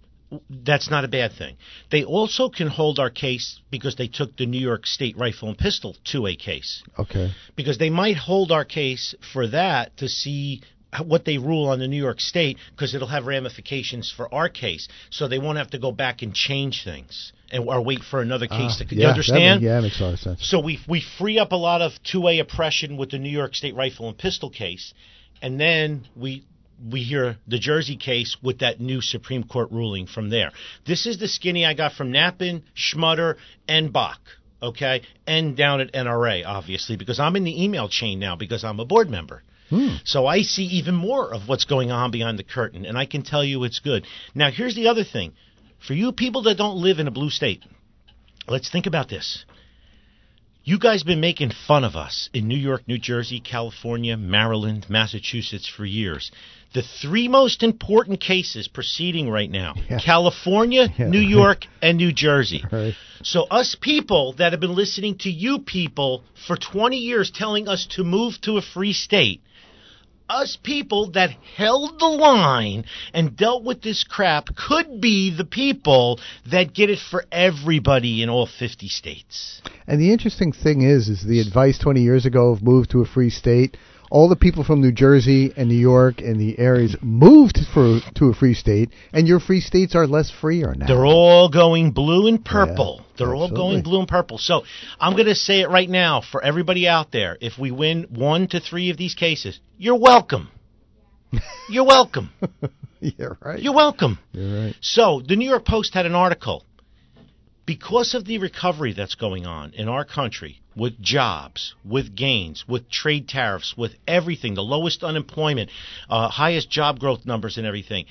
[0.50, 1.58] that's not a bad thing.
[1.91, 5.58] They also can hold our case because they took the New York State Rifle and
[5.58, 7.32] Pistol to a case Okay.
[7.56, 10.62] because they might hold our case for that to see
[11.06, 14.88] what they rule on the New York State because it'll have ramifications for our case.
[15.10, 18.47] So they won't have to go back and change things and or wait for another
[18.47, 18.86] case Ah, to.
[18.86, 19.62] yeah, you that understand?
[19.62, 20.47] ma- yeah, that makes a lot of sense.
[20.47, 23.56] So we we free up a lot of two way oppression with the New York
[23.56, 24.93] State Rifle and Pistol case,
[25.41, 26.43] and then we
[26.89, 30.51] we hear the Jersey case with that new Supreme Court ruling from there.
[30.88, 33.36] This is the skinny I got from Nappen, Schmutter,
[33.67, 34.19] and Bach.
[34.63, 38.80] Okay, and down at NRA, obviously, because I'm in the email chain now because I'm
[38.80, 39.41] a board member.
[39.71, 39.95] Hmm.
[40.03, 43.23] So I see even more of what's going on behind the curtain, and I can
[43.23, 44.05] tell you it's good.
[44.36, 45.34] Now, here's the other thing.
[45.88, 47.63] For you people that don't live in a blue state,
[48.47, 49.45] let's think about this.
[50.63, 55.67] You guys been making fun of us in New York, New Jersey, California, Maryland, Massachusetts
[55.67, 56.31] for years.
[56.75, 59.99] The three most important cases proceeding right now Yeah.
[59.99, 61.07] California, Yeah.
[61.07, 62.63] New York, and New Jersey.
[62.71, 62.93] Right.
[63.23, 67.88] So, us people that have been listening to you people for 20 years telling us
[67.95, 69.41] to move to a free state,
[70.29, 76.19] us people that held the line and dealt with this crap could be the people
[76.49, 79.62] that get it for everybody in all 50 states.
[79.88, 83.05] And the interesting thing is, is the advice 20 years ago of move to a
[83.05, 83.77] free state.
[84.12, 88.26] All the people from New Jersey and New York and the areas moved for to
[88.26, 90.86] a free state, and your free states are less free or now.
[90.86, 92.97] They're all going blue and purple.
[93.00, 94.38] Yeah, They're all going blue and purple.
[94.38, 94.63] So
[95.00, 97.38] I'm going to say it right now for everybody out there.
[97.39, 100.50] If we win one to three of these cases, you're welcome.
[101.69, 102.32] You're welcome.
[103.00, 103.62] yeah, right.
[103.62, 104.19] You're welcome.
[104.34, 104.76] You're right.
[104.82, 106.65] So the New York Post had an article.
[107.71, 112.89] Because of the recovery that's going on in our country with jobs, with gains, with
[112.89, 115.69] trade tariffs, with everything, the lowest unemployment,
[116.10, 118.07] uh, highest job growth numbers, and everything,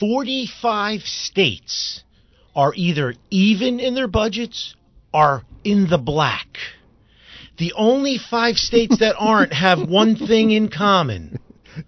[0.00, 2.02] 45 states
[2.56, 4.74] are either even in their budgets
[5.14, 6.58] or in the black.
[7.58, 11.38] The only five states that aren't have one thing in common.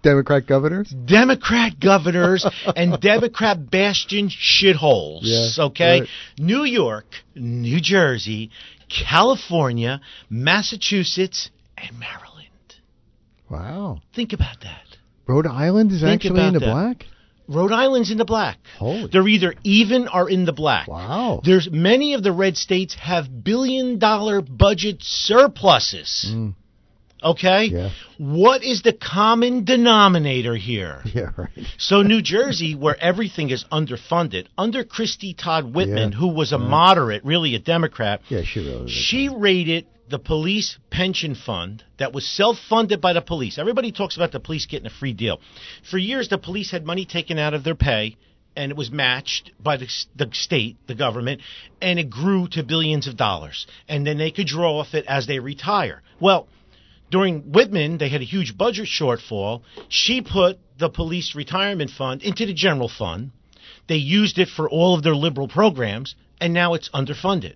[0.03, 0.88] Democrat governors.
[0.90, 2.46] Democrat governors
[2.77, 5.20] and Democrat bastion shitholes.
[5.22, 6.01] Yeah, okay?
[6.01, 6.09] right.
[6.38, 8.51] New York, New Jersey,
[8.88, 12.48] California, Massachusetts, and Maryland.
[13.51, 14.01] Wow.
[14.14, 14.83] Think about that.
[15.27, 16.66] Rhode Island is Think actually in the that.
[16.66, 17.05] black.
[17.48, 18.59] Rhode Island's in the black.
[18.79, 19.09] Holy.
[19.11, 20.87] They're either even or in the black.
[20.87, 21.40] Wow.
[21.42, 26.27] There's many of the red states have billion dollar budget surpluses.
[26.29, 26.55] Mm.
[27.22, 27.64] Okay?
[27.64, 27.90] Yeah.
[28.18, 31.02] What is the common denominator here?
[31.14, 31.48] Yeah, right.
[31.78, 36.18] So New Jersey, where everything is underfunded, under Christie Todd Whitman, Yeah.
[36.18, 38.88] who was a moderate, really a Democrat, Yeah, she really.
[38.90, 43.59] she raided the police pension fund that was self-funded by the police.
[43.59, 45.40] Everybody talks about the police getting a free deal.
[45.90, 48.16] For years, the police had money taken out of their pay,
[48.57, 51.40] and it was matched by the, the state, the government,
[51.83, 53.66] and it grew to billions of dollars.
[53.88, 56.02] And then they could draw off it as they retire.
[56.20, 56.48] Well,
[57.11, 59.62] during Whitman, they had a huge budget shortfall.
[59.88, 63.31] She put the police retirement fund into the general fund.
[63.88, 67.55] They used it for all of their liberal programs, and now it's underfunded.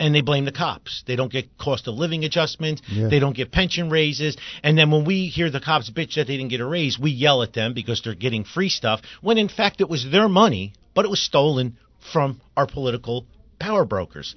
[0.00, 1.02] And they blame the cops.
[1.06, 2.82] They don't get cost of living adjustments.
[2.88, 3.08] Yeah.
[3.08, 4.36] They don't get pension raises.
[4.62, 7.10] And then when we hear the cops bitch that they didn't get a raise, we
[7.10, 10.72] yell at them because they're getting free stuff, when in fact it was their money,
[10.94, 11.76] but it was stolen
[12.12, 13.26] from our political
[13.58, 14.36] power brokers.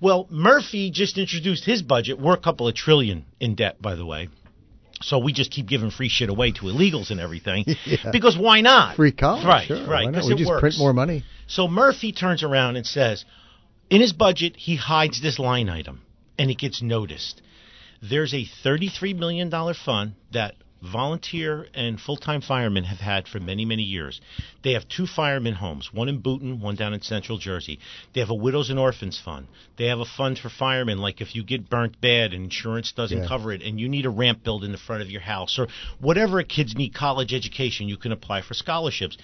[0.00, 2.20] Well, Murphy just introduced his budget.
[2.20, 4.28] We're a couple of trillion in debt, by the way.
[5.02, 7.64] So we just keep giving free shit away to illegals and everything.
[7.86, 8.10] Yeah.
[8.10, 8.96] Because why not?
[8.96, 9.44] Free college.
[9.46, 9.86] Right, sure, right.
[9.86, 10.12] why not?
[10.12, 10.60] Because We it just works.
[10.60, 11.24] print more money.
[11.46, 13.24] So Murphy turns around and says,
[13.90, 16.02] in his budget, he hides this line item,
[16.38, 17.40] and it gets noticed.
[18.02, 23.82] There's a $33 million fund that volunteer and full-time firemen have had for many, many
[23.82, 24.20] years.
[24.62, 27.78] They have two firemen homes, one in Boonton, one down in Central Jersey.
[28.12, 29.46] They have a widows and orphans fund.
[29.76, 33.22] They have a fund for firemen, like if you get burnt bad and insurance doesn't
[33.22, 33.28] Yeah.
[33.28, 35.68] cover it, and you need a ramp built in the front of your house, or
[35.98, 39.16] whatever kids need college education, you can apply for scholarships.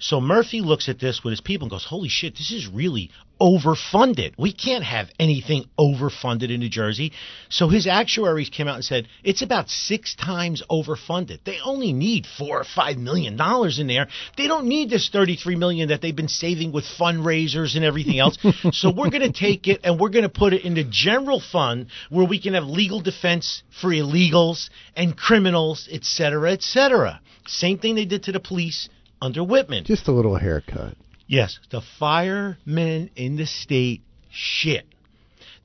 [0.00, 3.10] So Murphy looks at this with his people and goes, "Holy shit, this is really
[3.40, 4.34] overfunded.
[4.38, 7.12] We can't have anything overfunded in New Jersey."
[7.48, 11.40] So his actuaries came out and said, "It's about 6 times overfunded.
[11.44, 14.08] They only need 4 or 5 million dollars in there.
[14.36, 18.36] They don't need this 33 million that they've been saving with fundraisers and everything else.
[18.72, 21.40] so we're going to take it and we're going to put it in the general
[21.40, 27.20] fund where we can have legal defense for illegals and criminals, et cetera, et cetera.
[27.46, 28.88] Same thing they did to the police
[29.20, 29.84] under Whitman.
[29.84, 30.96] Just a little haircut.
[31.28, 34.86] Yes, the firemen in the state shit.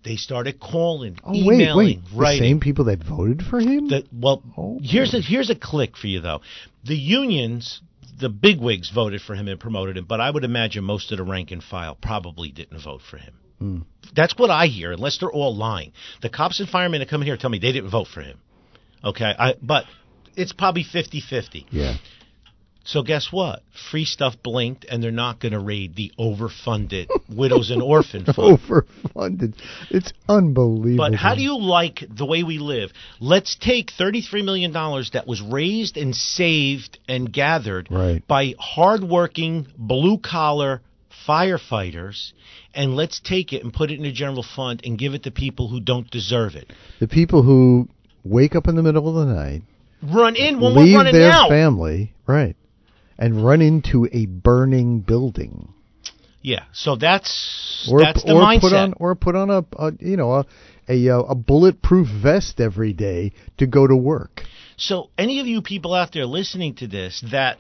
[0.04, 2.00] They started calling, Oh wait, emailing, wait.
[2.12, 2.42] The writing.
[2.42, 3.88] same people that voted for him.
[3.88, 6.42] The, well, Oh, here's a here's a click for you though.
[6.84, 7.82] The unions,
[8.20, 11.24] the bigwigs voted for him and promoted him, but I would imagine most of the
[11.24, 13.34] rank and file probably didn't vote for him.
[13.60, 13.78] Hmm.
[14.14, 15.94] That's what I hear, unless they're all lying.
[16.22, 18.40] The cops and firemen that come in here tell me they didn't vote for him.
[19.06, 19.86] Okay, I but
[20.36, 21.66] it's probably 50-50.
[21.70, 21.96] yeah.
[22.86, 23.64] So guess what?
[23.92, 28.60] Free stuff blinked, and they're not going to raid the overfunded widows and orphan fund.
[28.60, 29.54] Overfunded.
[29.90, 31.10] It's unbelievable.
[31.12, 32.92] But how do you like the way we live?
[33.22, 38.28] Let's take $33 million that was raised and saved and gathered Right.
[38.28, 40.82] by hardworking, blue collar
[41.26, 42.34] firefighters,
[42.74, 45.32] and let's take it and put it in a general fund and give it to
[45.32, 46.72] people who don't deserve it.
[47.00, 47.88] The people who
[48.24, 49.62] wake up in the middle of the night,
[50.02, 51.48] Run in when leave we're running their out.
[51.50, 52.58] family, right,
[53.18, 55.74] and run into a burning building.
[56.42, 56.64] Yeah.
[56.74, 58.62] So that's or that's the or mindset.
[58.62, 60.46] put on or put on a, a you know a,
[60.90, 64.44] a uh, a bulletproof vest every day to go to work.
[64.76, 67.58] So, any of you people out there listening to this that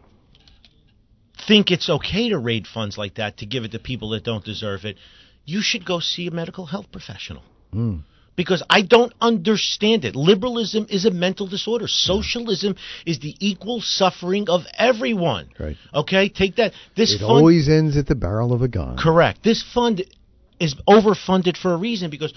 [1.47, 4.43] think it's okay to raid funds like that to give it to people that don't
[4.43, 4.97] deserve it,
[5.45, 7.43] you should go see a medical health professional.
[7.71, 7.97] Hmm.
[8.35, 10.15] Because I don't understand it.
[10.15, 11.87] Liberalism is a mental disorder.
[11.87, 12.75] Socialism
[13.05, 15.49] is the equal suffering of everyone.
[15.59, 15.77] Right.
[15.93, 16.29] Okay?
[16.29, 16.73] Take that.
[16.95, 18.97] This It fund always ends at the barrel of a gun.
[18.97, 19.43] Correct.
[19.43, 20.03] This fund
[20.59, 22.33] is overfunded for a reason because,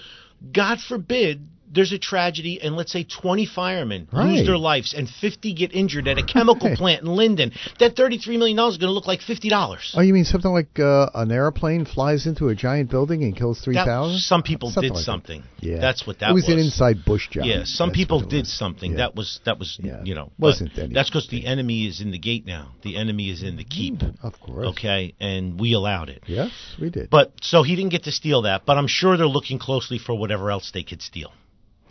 [0.53, 4.37] God forbid, there's a tragedy and let's say 20 firemen Right.
[4.37, 6.77] lose their lives and 50 get injured at a chemical Right.
[6.77, 7.51] plant in Linden.
[7.79, 9.93] That $33 million is going to look like $50.
[9.95, 13.59] Oh, you mean something like uh, an airplane flies into a giant building and kills
[13.61, 14.19] 3,000?
[14.19, 15.05] Some people Something did like that.
[15.05, 15.43] something.
[15.59, 16.43] Yeah, That's what that was.
[16.43, 16.53] it was.
[16.53, 17.45] an inside Bush job.
[17.45, 18.91] Yeah, some That's people did something.
[18.91, 18.97] Yeah.
[18.97, 20.01] That was that was Yeah.
[20.03, 22.69] you know Wasn't any- That's because the enemy is in the gate now.
[22.83, 24.01] The enemy is in the keep.
[24.23, 24.67] Of course.
[24.69, 26.23] Okay, and we allowed it.
[26.27, 27.09] Yes, we did.
[27.09, 28.65] But so he didn't get to steal that.
[28.65, 31.31] But I'm sure they're looking closely for whatever else they could steal.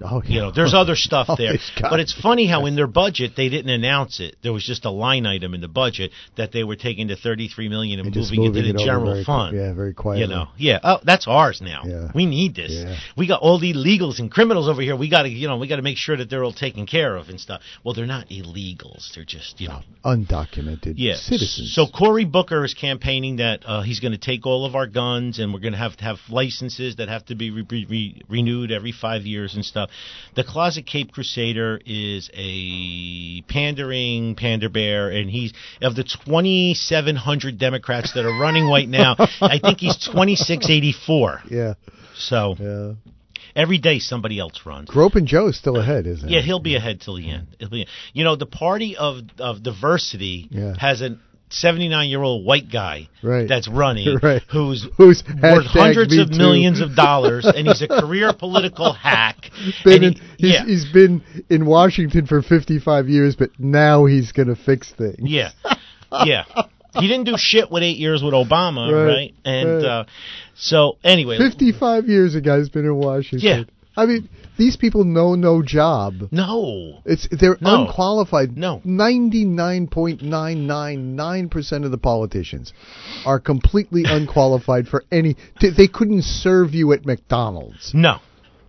[0.03, 0.35] Oh, yeah.
[0.35, 1.55] You know, there's other stuff there.
[1.81, 4.37] But it's funny how in their budget they didn't announce it.
[4.43, 7.69] There was just a line item in the budget that they were taking the 33
[7.69, 9.57] million and And just moving it to the it general fund.
[9.57, 10.23] yeah, very quietly.
[10.23, 10.79] You know, yeah.
[10.83, 11.83] Oh, that's ours now.
[11.85, 12.11] Yeah.
[12.15, 12.73] We need this.
[12.73, 12.97] Yeah.
[13.17, 14.97] We got all the illegals and criminals over here.
[14.97, 17.17] We got to, you know, we got to make sure that they're all taken care
[17.17, 17.63] of and stuff.
[17.85, 19.15] Well, they're not illegals.
[19.15, 21.15] They're just, you know, undocumented yeah.
[21.17, 21.75] citizens.
[21.75, 25.39] So Cory Booker is campaigning that uh, he's going to take all of our guns
[25.39, 28.71] and we're going to have to have licenses that have to be re- re- renewed
[28.73, 29.86] every five years and stuff.
[30.34, 38.12] The Closet Cape Crusader is a pandering pander bear, and he's of the 2,700 Democrats
[38.14, 39.16] that are running right now.
[39.41, 41.43] I think he's 2684.
[41.51, 41.74] yeah,
[42.16, 42.93] So yeah.
[43.55, 44.89] every day somebody else runs.
[44.89, 46.34] Grope and Joe is still ahead, isn't he?
[46.34, 47.49] Yeah, he'll be ahead till the end.
[47.70, 50.74] Be, you know, the party of of diversity Yeah.
[50.78, 51.18] has a
[51.49, 53.49] 79 year old white guy Right.
[53.49, 54.43] that's running Right.
[54.51, 59.51] who's Who's worth hundreds of millions of dollars and he's a career political hack.
[59.85, 64.07] Been and in, he- he's, yeah, he's been in Washington for 55 years, but now
[64.07, 65.19] he's going to fix things.
[65.21, 65.51] yeah,
[66.25, 66.45] yeah.
[66.99, 69.35] He didn't do shit with eight years with Obama, Right, right?
[69.45, 69.85] And.
[69.85, 70.05] Uh,
[70.59, 73.47] so anyway, 55 years a guy's been in Washington.
[73.47, 73.65] Yeah.
[73.97, 74.29] I mean,
[74.59, 76.15] these people know no job.
[76.31, 77.87] no, It's they're No.
[77.87, 78.57] unqualified.
[78.57, 78.81] No.
[78.85, 82.73] ninety nine point nine nine nine percent of the politicians
[83.25, 85.35] are completely unqualified for any.
[85.61, 87.93] t- They couldn't serve you at McDonald's.
[87.95, 88.19] no.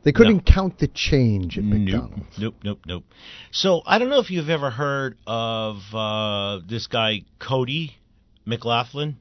[0.04, 2.40] They couldn't count the change at McDonald's.
[2.40, 3.04] nope, nope, nope.
[3.52, 7.98] So I don't know if you've ever heard of uh, this guy Cody
[8.46, 9.18] McLaughlin.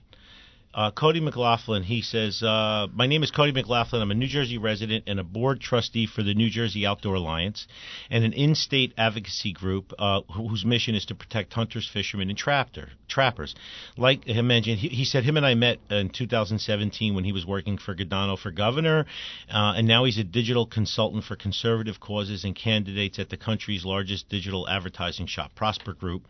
[0.76, 4.02] Uh, Cody McLaughlin, he says, uh, My name is Cody McLaughlin.
[4.02, 7.66] I'm a New Jersey resident and a board trustee for the New Jersey Outdoor Alliance
[8.10, 12.36] and an in state advocacy group uh, whose mission is to protect hunters, fishermen, and
[12.36, 13.54] trapper, trappers.
[13.96, 17.46] Like him mentioned, he, he said him and I met in 2017 when he was
[17.46, 19.06] working for Guadagno for governor,
[19.50, 23.86] uh, and now he's a digital consultant for conservative causes and candidates at the country's
[23.86, 26.26] largest digital advertising shop, Prosper Group.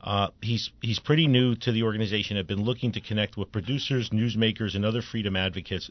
[0.00, 2.36] Uh, he's he's pretty new to the organization.
[2.36, 5.90] I've been looking to connect with producers, newsmakers, and other freedom advocates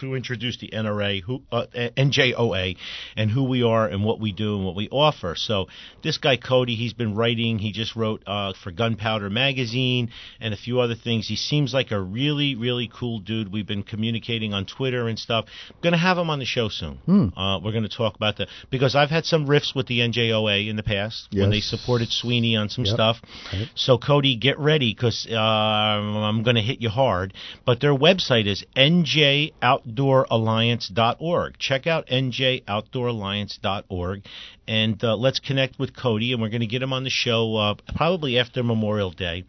[0.00, 2.76] to introduce the NRA, who uh, NJOA,
[3.16, 5.34] and who we are and what we do and what we offer.
[5.36, 5.66] So
[6.02, 7.58] this guy Cody, he's been writing.
[7.58, 11.28] He just wrote uh, for Gunpowder magazine and a few other things.
[11.28, 13.52] He seems like a really really cool dude.
[13.52, 15.46] We've been communicating on Twitter and stuff.
[15.70, 16.98] I'm gonna have him on the show soon.
[17.36, 20.76] Uh, we're gonna talk about that because I've had some riffs with the NJOA in
[20.76, 22.94] the past when they supported Sweeney on some Yep.
[22.94, 23.16] stuff.
[23.74, 27.34] So Cody, get ready because uh, I'm going to hit you hard.
[27.66, 28.64] But their website is
[29.88, 31.58] njoutdooralliance.org.
[31.58, 34.26] Check out njoutdooralliance.org
[34.66, 36.32] and uh, let's connect with Cody.
[36.32, 39.44] And we're going to get him on the show uh, probably after Memorial Day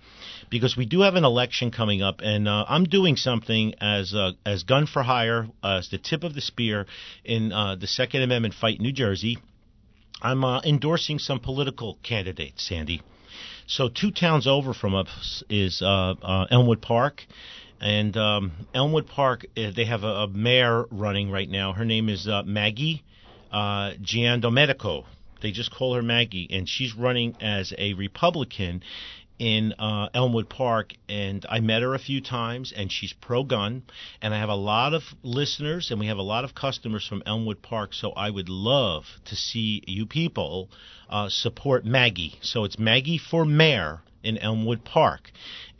[0.49, 4.31] because we do have an election coming up, and uh, I'm doing something as uh,
[4.45, 6.85] as gun for hire, as the tip of the spear
[7.23, 9.37] in uh, the Second Amendment fight in New Jersey.
[10.21, 13.01] I'm uh, endorsing some political candidates, Sandy.
[13.67, 16.15] So two towns over from us is uh,
[16.49, 17.25] Elmwood Park,
[17.81, 21.73] and um, Elmwood Park uh, they have a, a mayor running right now.
[21.73, 23.03] Her name is uh, Maggie
[23.51, 25.05] uh, Giandomenico.
[25.41, 28.83] They just call her Maggie, and she's running as a Republican
[29.39, 33.83] in uh, Elmwood Park, and I met her a few times, and she's pro-gun,
[34.21, 37.23] and I have a lot of listeners, and we have a lot of customers from
[37.25, 40.69] Elmwood Park, so I would love to see you people
[41.09, 42.37] uh, support Maggie.
[42.41, 45.31] So it's Maggie for Mayor in Elmwood Park.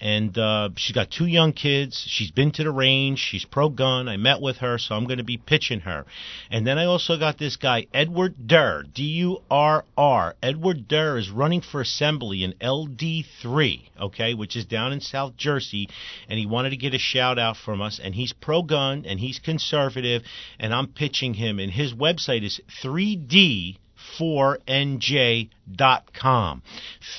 [0.01, 2.05] And uh, she's got two young kids.
[2.07, 3.19] She's been to the range.
[3.19, 4.07] She's pro gun.
[4.07, 6.05] I met with her, so I'm going to be pitching her.
[6.49, 10.35] And then I also got this guy, Edward Durr, D U R R.
[10.41, 15.89] Edward Durr is running for assembly in LD3, okay, which is down in South Jersey.
[16.29, 17.99] And he wanted to get a shout out from us.
[18.01, 20.23] And he's pro gun and he's conservative.
[20.59, 21.59] And I'm pitching him.
[21.59, 23.75] And his website is 3D
[24.17, 26.63] 4nj.com.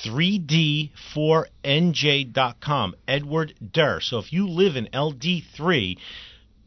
[0.03, 2.95] 3d4nj.com.
[3.07, 4.01] Edward Durr.
[4.01, 5.97] So if you live in LD3,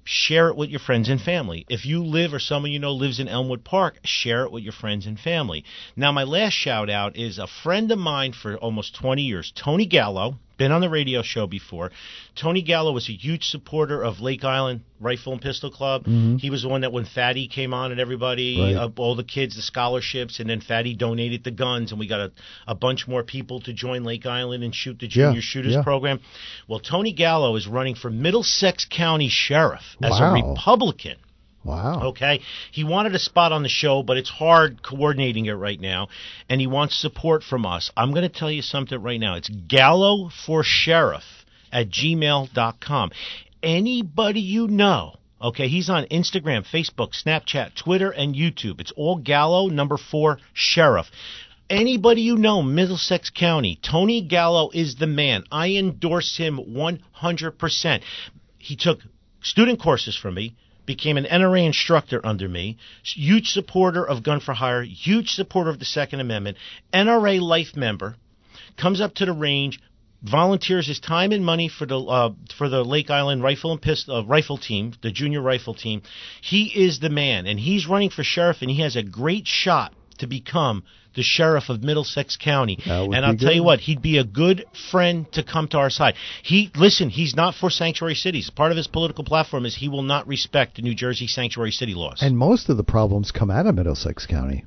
[0.04, 1.64] share it with your friends and family.
[1.68, 4.72] If you live or someone you know lives in Elmwood Park, share it with your
[4.72, 5.64] friends and family.
[5.96, 9.86] Now, my last shout out is a friend of mine for almost 20 years, Tony
[9.86, 10.38] Gallo.
[10.56, 11.90] Been on the radio show before.
[12.36, 16.06] Tony Gallo was a huge supporter of Lake Island Rifle and Pistol Club.
[16.06, 18.74] He was the one that when Fatty came on and everybody, Right.
[18.76, 22.20] uh, all the kids, the scholarships, and then Fatty donated the guns, and we got
[22.20, 22.32] a,
[22.68, 25.82] a bunch more people to join Lake Island and shoot the junior Yeah, shooters yeah.
[25.82, 26.20] program.
[26.68, 30.30] Well, Tony Gallo is running for Middlesex County Sheriff as Wow.
[30.30, 31.16] a Republican.
[31.64, 32.08] Wow.
[32.08, 32.40] Okay.
[32.70, 36.08] He wanted a spot on the show, but it's hard coordinating it right now.
[36.48, 37.90] And he wants support from us.
[37.96, 39.36] I'm going to tell you something right now.
[39.36, 41.24] It's Gallo for Sheriff
[41.72, 43.10] at gmail.com.
[43.62, 48.80] Anybody you know, okay, he's on Instagram, Facebook, Snapchat, Twitter, and YouTube.
[48.80, 51.06] It's all Gallo, number four, Sheriff.
[51.70, 55.44] Anybody you know, Middlesex County, Tony Gallo is the man.
[55.50, 58.02] I endorse him 100%.
[58.58, 59.00] He took
[59.40, 60.56] student courses from me,
[60.86, 65.78] became an NRA instructor under me, huge supporter of gun for hire, huge supporter of
[65.78, 66.56] the Second Amendment,
[66.92, 68.16] NRA life member,
[68.76, 69.80] comes up to the range,
[70.22, 74.16] volunteers his time and money for the uh, for the Lake Island Rifle and Pistol
[74.16, 76.02] uh, rifle team, the junior rifle team.
[76.40, 79.92] He is the man, and he's running for sheriff, and he has a great shot
[80.18, 80.84] to become
[81.14, 82.78] the sheriff of Middlesex County.
[82.84, 86.14] And I'll tell you what, he'd be a good friend to come to our side.
[86.42, 88.50] He listen, he's not for sanctuary cities.
[88.50, 91.94] Part of his political platform is he will not respect the New Jersey sanctuary city
[91.94, 92.18] laws.
[92.20, 94.64] And most of the problems come out of Middlesex County.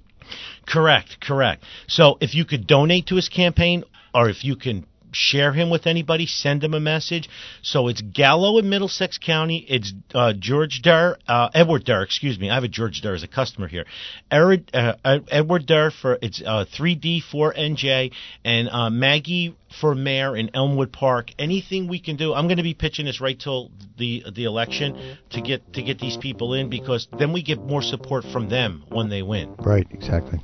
[0.66, 1.64] Correct, correct.
[1.88, 3.84] So if you could donate to his campaign,
[4.14, 7.30] or if you can share him with anybody, send him a message.
[7.62, 9.66] So it's Gallo in Middlesex County.
[9.68, 12.50] It's uh, George Durr, uh, Edward Durr, excuse me.
[12.50, 13.86] I have a George Durr as a customer here.
[14.32, 18.12] Edward, uh, uh, Edward Durr for it's uh, 3D4NJ
[18.44, 21.32] and uh, Maggie for mayor in Elmwood Park.
[21.38, 25.18] Anything we can do, I'm going to be pitching this right till the the election
[25.32, 28.84] to get to get these people in because then we get more support from them
[28.90, 29.56] when they win.
[29.60, 30.40] Right, exactly.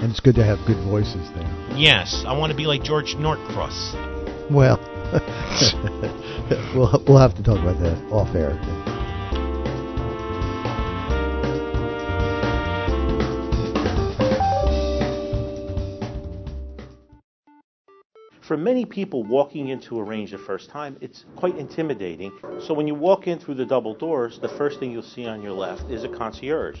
[0.00, 1.76] And it's good to have good voices there.
[1.76, 3.92] Yes, I want to be like George Norcross.
[4.50, 4.80] Well,
[6.74, 8.58] we'll we'll have to talk about that off air.
[18.40, 22.32] For many people walking into a range the first time, it's quite intimidating.
[22.66, 25.40] So when you walk in through the double doors, the first thing you'll see on
[25.42, 26.80] your left is a concierge.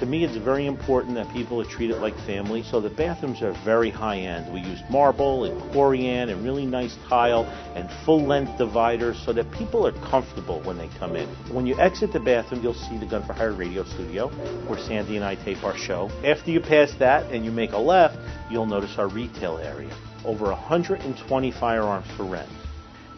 [0.00, 3.52] To me, it's very important that people are treated like family, so the bathrooms are
[3.64, 4.52] very high end.
[4.52, 7.44] We use marble and corian and really nice tile
[7.76, 11.28] and full length dividers so that people are comfortable when they come in.
[11.54, 14.30] When you exit the bathroom, you'll see the Gun for Hire radio studio
[14.66, 16.10] where Sandy and I tape our show.
[16.24, 18.18] After you pass that and you make a left,
[18.50, 19.96] you'll notice our retail area.
[20.24, 22.50] Over 120 firearms for rent.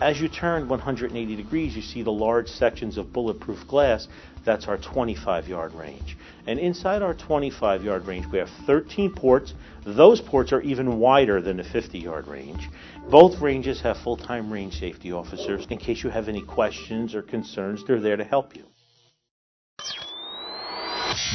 [0.00, 4.08] As you turn 180 degrees, you see the large sections of bulletproof glass.
[4.44, 6.18] That's our 25 yard range.
[6.46, 9.54] And inside our 25 yard range, we have 13 ports.
[9.84, 12.68] Those ports are even wider than the 50 yard range.
[13.10, 15.66] Both ranges have full time range safety officers.
[15.70, 18.64] In case you have any questions or concerns, they're there to help you.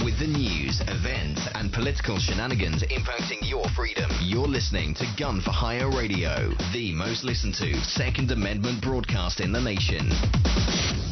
[0.05, 5.49] With the news, events, and political shenanigans impacting your freedom, you're listening to Gun for
[5.51, 11.10] Hire Radio, the most listened to Second Amendment broadcast in the nation.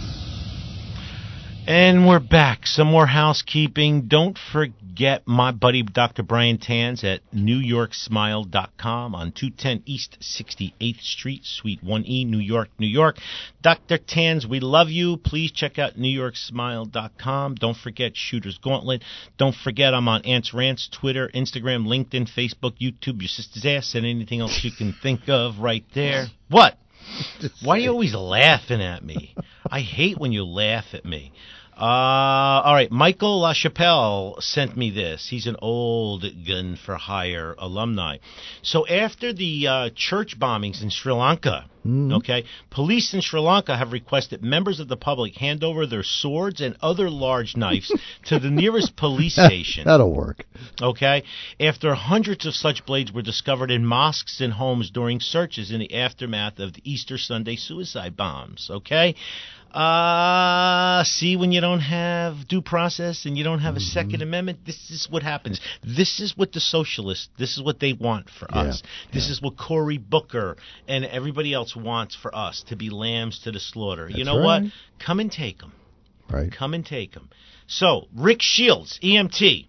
[1.69, 2.65] And we're back.
[2.65, 4.07] Some more housekeeping.
[4.07, 6.23] Don't forget my buddy Dr.
[6.23, 13.17] Brian Tans at NewYorkSmile.com on 210 East 68th Street, Suite 1E, New York, New York.
[13.61, 13.99] Dr.
[13.99, 15.17] Tans, we love you.
[15.17, 17.53] Please check out NewYorkSmile.com.
[17.53, 19.03] Don't forget Shooter's Gauntlet.
[19.37, 24.07] Don't forget I'm on Ants Rants, Twitter, Instagram, LinkedIn, Facebook, YouTube, your sister's ass, and
[24.07, 26.25] anything else you can think of right there.
[26.49, 26.79] What?
[27.63, 29.35] Why are you always laughing at me?
[29.69, 31.31] I hate when you laugh at me.
[31.79, 35.29] Uh, all right, Michael LaChapelle sent me this.
[35.29, 38.17] He's an old Gun for Hire alumni.
[38.61, 43.91] So after the uh, church bombings in Sri Lanka, okay, police in Sri Lanka have
[43.91, 47.91] requested members of the public hand over their swords and other large knives
[48.25, 49.85] to the nearest police station.
[49.85, 50.45] That'll work.
[50.81, 51.23] Okay,
[51.59, 55.93] after hundreds of such blades were discovered in mosques and homes during searches in the
[55.95, 58.69] aftermath of the Easter Sunday suicide bombs.
[58.71, 59.15] Okay,
[59.73, 64.59] uh, see when you don't have due process and you don't have a Second Amendment,
[64.65, 65.61] this is what happens.
[65.83, 68.83] This is what the socialists, this is what they want for Yeah, us.
[69.13, 70.57] This is what Cory Booker
[70.87, 74.07] and everybody else wants for us to be lambs to the slaughter.
[74.09, 74.63] you That's know what?
[74.99, 75.73] Come and take them.
[76.29, 76.51] Right.
[76.51, 77.29] Come and take them.
[77.67, 79.67] So, Rick Shields, EMT.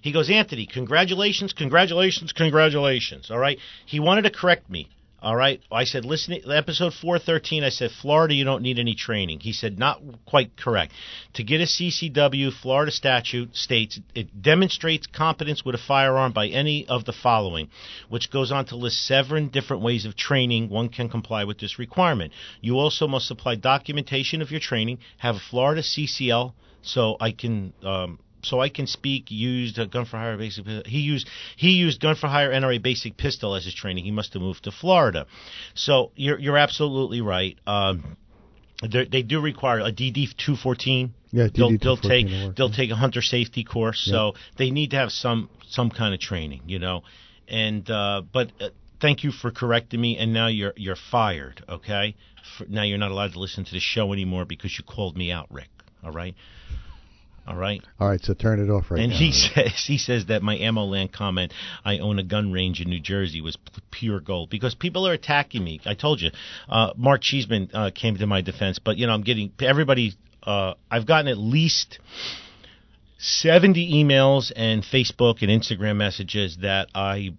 [0.00, 3.30] He goes, Anthony, congratulations, congratulations, congratulations.
[3.30, 3.58] All right.
[3.84, 4.88] He wanted to correct me.
[5.20, 5.60] All right.
[5.72, 9.40] I said, listen, episode 413, I said, Florida, you don't need any training.
[9.40, 10.92] He said, not quite correct.
[11.34, 16.86] To get a CCW, Florida statute states it demonstrates competence with a firearm by any
[16.86, 17.68] of the following,
[18.08, 21.80] which goes on to list seven different ways of training one can comply with this
[21.80, 22.32] requirement.
[22.60, 26.52] You also must supply documentation of your training, have a Florida CCL,
[26.82, 27.72] so I can.
[27.82, 29.30] Um, so I can speak.
[29.30, 30.66] Used a gun for hire basic.
[30.86, 34.04] He used he used gun for hire NRA basic pistol as his training.
[34.04, 35.26] He must have moved to Florida.
[35.74, 37.58] So you're you're absolutely right.
[37.66, 38.16] Um,
[38.82, 41.14] they they do require a DD two fourteen.
[41.30, 42.76] Yeah, they'll, they'll take work, they'll yeah.
[42.76, 44.00] take a hunter safety course.
[44.02, 47.02] So they need to have some some kind of training, you know.
[47.48, 48.68] And uh, but uh,
[49.00, 50.16] thank you for correcting me.
[50.16, 51.64] And now you're you're fired.
[51.68, 52.14] Okay.
[52.56, 55.30] For, now you're not allowed to listen to the show anymore because you called me
[55.30, 55.68] out, Rick.
[56.02, 56.34] All right.
[57.48, 57.82] All right.
[57.98, 59.16] All right, so turn it off right and now.
[59.16, 62.90] And he says he says that my AmmoLand comment, I own a gun range in
[62.90, 65.80] New Jersey, was p- pure gold because people are attacking me.
[65.86, 66.30] I told you,
[66.68, 70.14] uh, Mark Cheeseman uh, came to my defense, but you know I'm getting everybody.
[70.42, 71.98] Uh, I've gotten at least.
[73.20, 77.30] 70 emails and Facebook and Instagram messages that I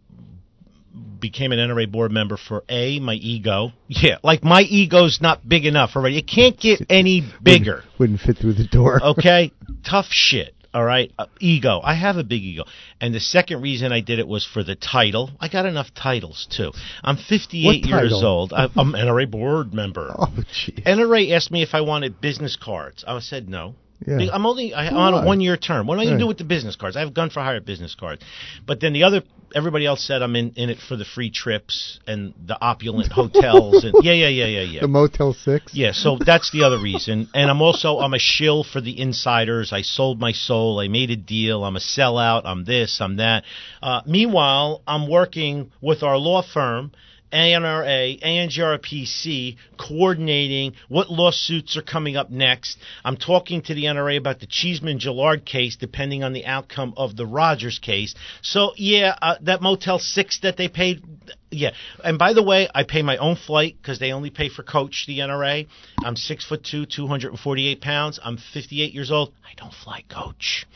[1.19, 3.71] became an NRA board member for A, my ego.
[3.87, 6.17] Yeah, like my ego's not big enough already.
[6.17, 7.83] It can't get any bigger.
[7.97, 8.99] Wouldn't fit through the door.
[9.01, 9.51] Okay,
[9.83, 10.53] tough shit.
[10.71, 11.81] All right, uh, ego.
[11.83, 12.63] I have a big ego,
[13.01, 15.31] and the second reason I did it was for the title.
[15.39, 16.73] I got enough titles too.
[17.03, 18.53] I'm 58 years old.
[18.53, 20.13] I, I'm NRA board member.
[20.19, 20.83] Oh, jeez.
[20.85, 23.03] NRA asked me if I wanted business cards.
[23.07, 23.75] I said no.
[24.05, 24.27] Yeah.
[24.31, 25.87] I'm only I, I'm on a one year term.
[25.87, 26.95] What am I going to do with the business cards?
[26.95, 28.21] I have gun for hire business cards.
[28.65, 29.23] But then the other
[29.55, 33.83] everybody else said I'm in, in it for the free trips and the opulent hotels
[33.83, 34.81] and yeah yeah yeah yeah yeah.
[34.81, 35.73] The Motel Six.
[35.73, 37.29] Yeah, so that's the other reason.
[37.33, 39.73] And I'm also I'm a shill for the insiders.
[39.73, 40.79] I sold my soul.
[40.79, 41.63] I made a deal.
[41.63, 42.41] I'm a sellout.
[42.45, 42.99] I'm this.
[43.01, 43.43] I'm that.
[43.81, 46.91] Uh, meanwhile, I'm working with our law firm.
[47.31, 52.77] ANRA, ANJRPC, coordinating what lawsuits are coming up next.
[53.03, 57.15] I'm talking to the NRA about the Cheeseman Gillard case, depending on the outcome of
[57.15, 58.15] the Rogers case.
[58.41, 61.03] So, yeah, uh, that Motel 6 that they paid
[61.51, 61.71] Yeah,
[62.03, 65.05] and by the way, I pay my own flight because they only pay for coach
[65.07, 65.67] the NRA.
[66.03, 68.19] I'm six foot two, two hundred and forty eight pounds.
[68.23, 69.33] I'm fifty eight years old.
[69.43, 70.67] I don't fly coach.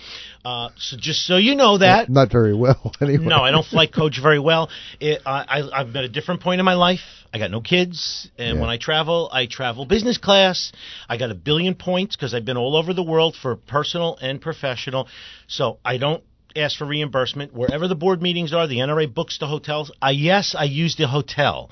[0.45, 2.09] Uh, so just so you know that.
[2.09, 3.25] Not very well, anyway.
[3.25, 4.69] No, I don't fly coach very well.
[4.99, 6.99] It, I, I, I'm at a different point in my life.
[7.33, 8.61] I got no kids, and Yeah.
[8.61, 10.71] when I travel, I travel business class.
[11.07, 14.41] I got a billion points because I've been all over the world for personal and
[14.41, 15.07] professional.
[15.47, 16.23] So I don't
[16.55, 18.67] ask for reimbursement wherever the board meetings are.
[18.67, 19.91] The NRA books the hotels.
[20.01, 21.71] I yes, I use the hotel.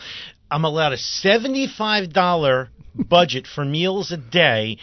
[0.50, 4.78] I'm allowed a seventy-five dollar budget for meals a day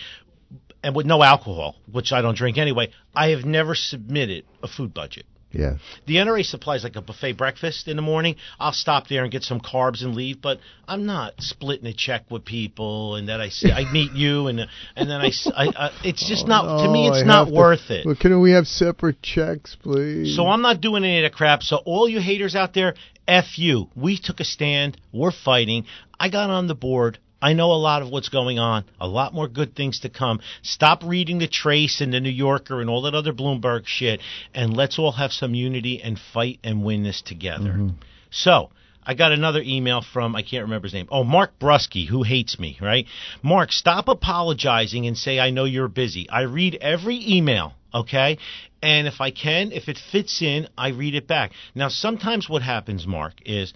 [0.82, 2.90] and with no alcohol, which I don't drink anyway.
[3.14, 5.26] I have never submitted a food budget.
[5.50, 5.78] Yeah.
[6.06, 8.36] The NRA supplies like a buffet breakfast in the morning.
[8.60, 12.30] I'll stop there and get some carbs and leave, but I'm not splitting a check
[12.30, 14.60] with people and that I say I meet you and
[14.94, 17.48] and then I, I- I- it's just not to me Oh, it's I not have
[17.48, 18.04] to- worth it.
[18.04, 20.36] Well, can we have separate checks, please?
[20.36, 21.62] So I'm not doing any of that crap.
[21.62, 22.94] So all you haters out there,
[23.26, 23.88] F you.
[23.96, 24.98] We took a stand.
[25.12, 25.86] We're fighting.
[26.20, 27.18] I got on the board.
[27.40, 28.84] I know a lot of what's going on.
[29.00, 30.40] A lot more good things to come.
[30.62, 34.20] Stop reading the Trace and the New Yorker and all that other Bloomberg shit,
[34.54, 37.70] and let's all have some unity and fight and win this together.
[37.70, 37.88] Mm-hmm.
[38.30, 38.70] So.
[39.10, 41.08] I got another email from I can't remember his name.
[41.10, 43.06] Oh, Mark Brusky, who hates me, right?
[43.42, 46.28] Mark, stop apologizing and say I know you're busy.
[46.28, 48.36] I read every email, okay?
[48.82, 51.52] And if I can, if it fits in, I read it back.
[51.74, 53.72] Now, sometimes what happens, Mark, is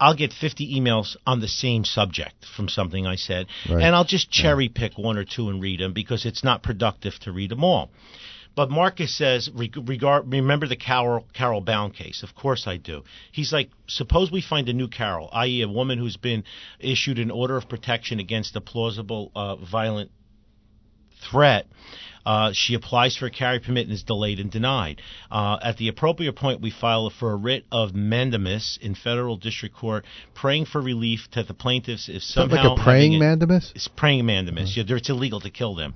[0.00, 3.82] I'll get 50 emails on the same subject from something I said, Right.
[3.84, 7.18] and I'll just cherry pick one or two and read them because it's not productive
[7.20, 7.90] to read them all.
[8.56, 12.24] But Marcus says, regard, remember the Carol, Carol Bowne case?
[12.24, 13.04] Of course I do.
[13.30, 16.42] He's like, suppose we find a new Carol, i.e., a woman who's been
[16.80, 20.10] issued an order of protection against a plausible uh, violent
[21.30, 21.66] threat.
[22.24, 25.00] Uh, she applies for a carry permit and is delayed and denied.
[25.30, 29.74] Uh, at the appropriate point, we file for a writ of mandamus in federal district
[29.74, 30.04] court,
[30.34, 33.72] praying for relief to the plaintiffs if somehow like a praying mandamus?
[33.74, 34.76] it's praying mandamus.
[34.76, 35.94] Yeah, it's illegal to kill them.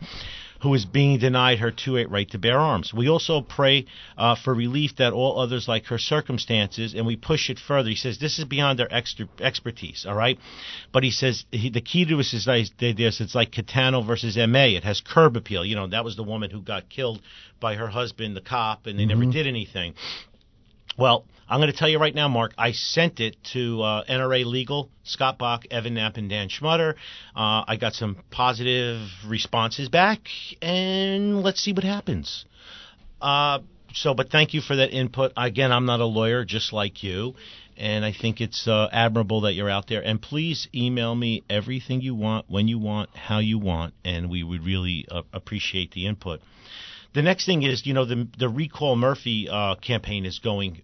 [0.63, 2.93] Who is being denied her 2-8 right to bear arms.
[2.95, 3.87] We also pray
[4.17, 7.91] uh, for relief that all others like her circumstances, and we push it further.
[7.91, 10.39] He says this is beyond their extra, expertise, all right?
[10.93, 14.37] But he says he, the key to this is like, this, it's like Caetano versus
[14.37, 14.67] MA.
[14.77, 15.65] It has curb appeal.
[15.65, 17.21] You know, that was the woman who got killed
[17.61, 19.95] by her husband, the cop, and they never did anything.
[20.97, 22.55] Well, I'm going to tell you right now, Mark.
[22.57, 26.95] I sent it to uh, NRA Legal, Scott Bach, Evan Nappen, and Dan Schmutter.
[27.37, 30.21] Uh, I got some positive responses back,
[30.63, 32.47] and let's see what happens.
[33.21, 33.59] Uh,
[33.93, 35.33] so, but thank you for that input.
[35.37, 37.35] Again, I'm not a lawyer, just like you,
[37.77, 40.01] and I think it's uh, admirable that you're out there.
[40.01, 44.43] And please email me everything you want, when you want, how you want, and we
[44.43, 46.41] would really uh, appreciate the input.
[47.13, 50.83] The next thing is, you know, the the recall Murphy uh, campaign is going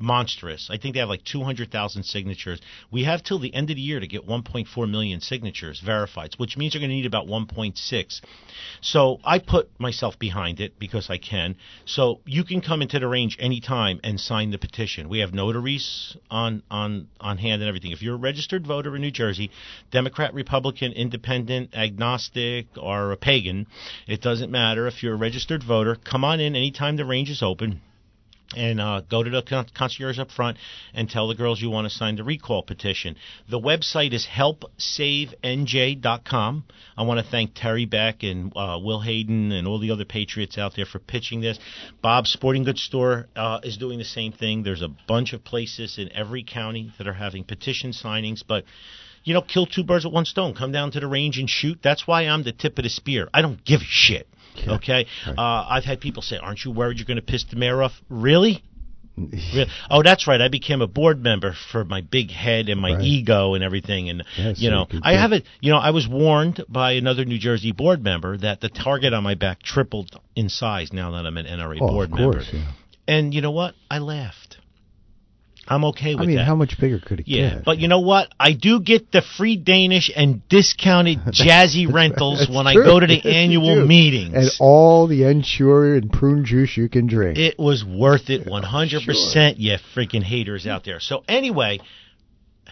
[0.00, 0.68] monstrous.
[0.70, 2.60] I think they have like 200,000 signatures.
[2.90, 6.56] We have till the end of the year to get 1.4 million signatures verified, which
[6.56, 8.20] means you're going to need about 1.6.
[8.80, 11.56] So I put myself behind it because I can.
[11.84, 15.08] So you can come into the range anytime and sign the petition.
[15.08, 17.92] We have notaries on on on hand and everything.
[17.92, 19.50] If you're a registered voter in New Jersey,
[19.90, 23.66] Democrat, Republican, Independent, agnostic, or a pagan,
[24.06, 24.86] it doesn't matter.
[24.86, 27.80] If you're a registered voter, come on in anytime the range is open
[28.56, 30.58] and uh, go to the con- concierge up front
[30.92, 33.16] and tell the girls you want to sign the recall petition.
[33.48, 36.64] The website is helpsavenj.com.
[36.96, 40.58] I want to thank Terry Beck and uh, Will Hayden and all the other patriots
[40.58, 41.58] out there for pitching this.
[42.02, 44.62] Bob's Sporting Goods Store uh, is doing the same thing.
[44.62, 48.64] There's a bunch of places in every county that are having petition signings, but
[49.22, 50.54] you know, kill two birds with one stone.
[50.54, 51.78] Come down to the range and shoot.
[51.82, 53.28] That's why I'm the tip of the spear.
[53.34, 54.26] I don't give a shit.
[54.66, 55.06] Okay.
[55.26, 55.34] Uh,
[55.68, 58.62] I've had people say, "Aren't you worried you're going to piss the mayor off?" Really?
[59.16, 59.66] Really?
[59.90, 60.40] Oh, that's right.
[60.40, 63.02] I became a board member for my big head and my Right.
[63.04, 64.08] ego and everything.
[64.08, 65.44] And Yeah, so you know, you I have it.
[65.60, 69.22] You know, I was warned by another New Jersey board member that the target on
[69.22, 72.66] my back tripled in size now that I'm an NRA Oh, board of course, member.
[72.66, 72.72] yeah.
[73.14, 73.74] And you know what?
[73.90, 74.49] I laughed.
[75.68, 76.24] I'm okay with that.
[76.24, 76.46] I mean, that.
[76.46, 77.64] how much bigger could it Yeah, get?
[77.64, 78.32] but you know what?
[78.40, 83.16] I do get the free Danish and discounted jazzy rentals when I go to the
[83.22, 84.34] Yes, annual meetings.
[84.34, 87.38] And all the Ensure and prune juice you can drink.
[87.38, 90.98] it was worth it 100%, you freaking haters out there.
[90.98, 91.78] So anyway,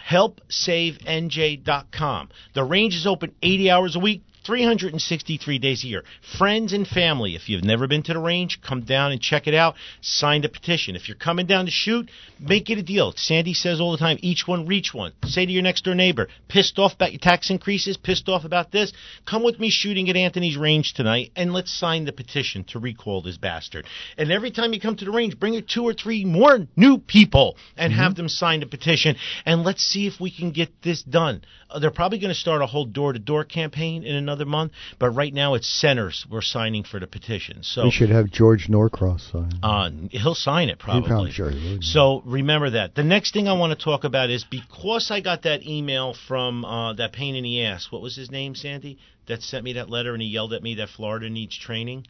[0.09, 2.29] helpsavenj.com.
[2.53, 6.03] The range is open 80 hours a week, 363 days a year.
[6.37, 9.53] Friends and family, if you've never been to the range, come down and check it
[9.53, 9.75] out.
[10.01, 10.95] Sign the petition.
[10.95, 12.09] If you're coming down to shoot,
[12.39, 13.13] make it a deal.
[13.15, 15.13] Sandy says all the time, each one reach one.
[15.25, 18.71] Say to your next door neighbor, pissed off about your tax increases, pissed off about
[18.71, 18.93] this,
[19.25, 23.21] come with me shooting at Anthony's range tonight and let's sign the petition to recall
[23.21, 23.85] this bastard.
[24.17, 27.57] And every time you come to the range, bring two or three more new people
[27.77, 29.15] and have them sign the petition
[29.45, 31.41] and let's see if we can get this done.
[31.69, 35.33] Uh, they're probably going to start a whole door-to-door campaign in another month, but right
[35.33, 37.63] now it's centers we're signing for the petition.
[37.63, 39.51] So we should have George Norcross sign.
[39.63, 41.31] uh, he'll sign it probably.
[41.31, 41.51] sure.
[41.81, 42.95] So remember that.
[42.95, 46.65] The next thing I want to talk about is because I got that email from
[46.65, 47.87] uh, that pain in the ass.
[47.91, 48.97] What was his name, Sandy?
[49.27, 52.05] That sent me that letter and he yelled at me that Florida needs training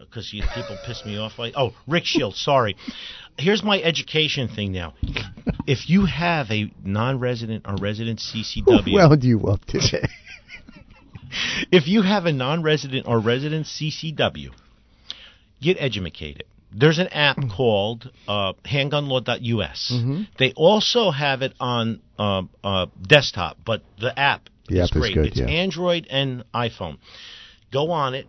[0.00, 1.38] because people piss me off.
[1.38, 2.40] Like, oh, Rick Shields.
[2.40, 2.76] Sorry.
[3.38, 4.94] Here's my education thing now.
[5.66, 10.06] If you have a non-resident or resident CCW, Well, do you up today?
[11.72, 14.50] if you have a non-resident or resident CCW,
[15.60, 16.44] get educated.
[16.74, 17.50] There's an app Mm.
[17.54, 19.92] called uh, handgunlaw.us.
[19.94, 20.22] Mm-hmm.
[20.38, 25.00] They also have it on uh, uh, desktop, but the app The is app is
[25.02, 25.14] great.
[25.14, 25.46] good, it's yeah.
[25.46, 26.96] Android and iPhone.
[27.72, 28.26] Go on it.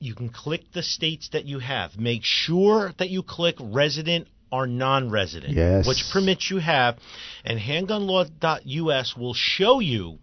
[0.00, 1.96] You can click the states that you have.
[1.96, 5.86] Make sure that you click resident or non-resident, Yes.
[5.86, 6.98] which permits you have,
[7.44, 10.18] and handgunlaw.us will show you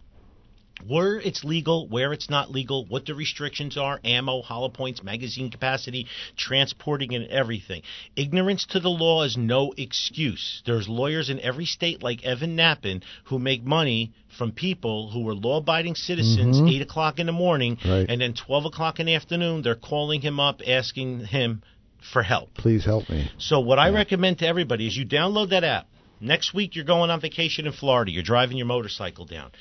[0.88, 5.50] where it's legal, where it's not legal, what the restrictions are, ammo, hollow points, magazine
[5.50, 7.82] capacity, transporting, and everything.
[8.16, 10.62] Ignorance to the law is no excuse.
[10.66, 15.36] There's lawyers in every state like Evan Nappen who make money from people who were
[15.36, 16.72] law-abiding citizens, Mhm.
[16.74, 18.06] eight o'clock in the morning, Right.
[18.08, 21.62] and then twelve o'clock in the afternoon, they're calling him up asking him
[22.00, 22.54] for help.
[22.56, 23.30] Please help me.
[23.38, 25.88] So what I recommend to everybody is you download that app.
[26.20, 28.12] Next week you're going on vacation in Florida.
[28.12, 29.52] You're driving your motorcycle down.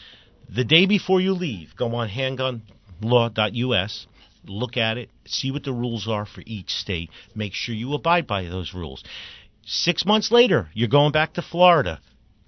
[0.53, 4.07] The day before you leave, go on handgunlaw.us,
[4.47, 7.11] look at it, see what the rules are for each state.
[7.37, 9.05] Make sure you abide by those rules.
[9.65, 12.01] Six months later, you're going back to Florida.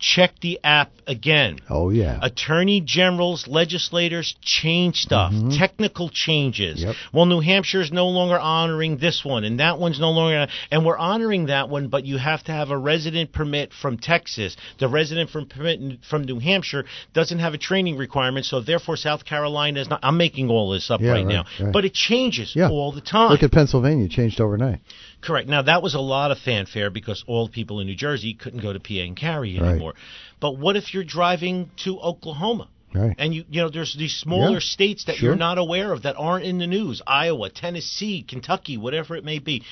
[0.03, 1.61] Check the app again.
[1.71, 2.19] Oh yeah.
[2.21, 6.81] Attorney generals, legislators change stuff, technical changes.
[6.81, 6.89] Mm-hmm.
[6.89, 6.97] Yep.
[7.13, 10.85] Well, New Hampshire is no longer honoring this one, and that one's no longer, and
[10.85, 14.57] we're honoring that one, but you have to have a resident permit from Texas.
[14.81, 16.85] The resident from permit from New Hampshire
[17.15, 20.01] doesn't have a training requirement, so therefore South Carolina is not.
[20.03, 21.73] I'm making all this up Yeah, right, right, now, right.
[21.73, 22.71] but it changes Yeah.
[22.71, 23.31] all the time.
[23.31, 24.09] Look at Pennsylvania.
[24.09, 24.81] Changed overnight.
[25.23, 25.49] Correct.
[25.49, 28.61] Now that was a lot of fanfare because all the people in New Jersey couldn't
[28.61, 29.71] go to PA and carry Right.
[29.71, 29.95] anymore.
[30.41, 32.69] But what if you're driving to Oklahoma?
[32.93, 33.15] Right.
[33.19, 35.29] And you you know there's these smaller Yeah, states that sure.
[35.31, 37.01] you're not aware of that aren't in the news.
[37.07, 39.63] Iowa, Tennessee, Kentucky, whatever it may be.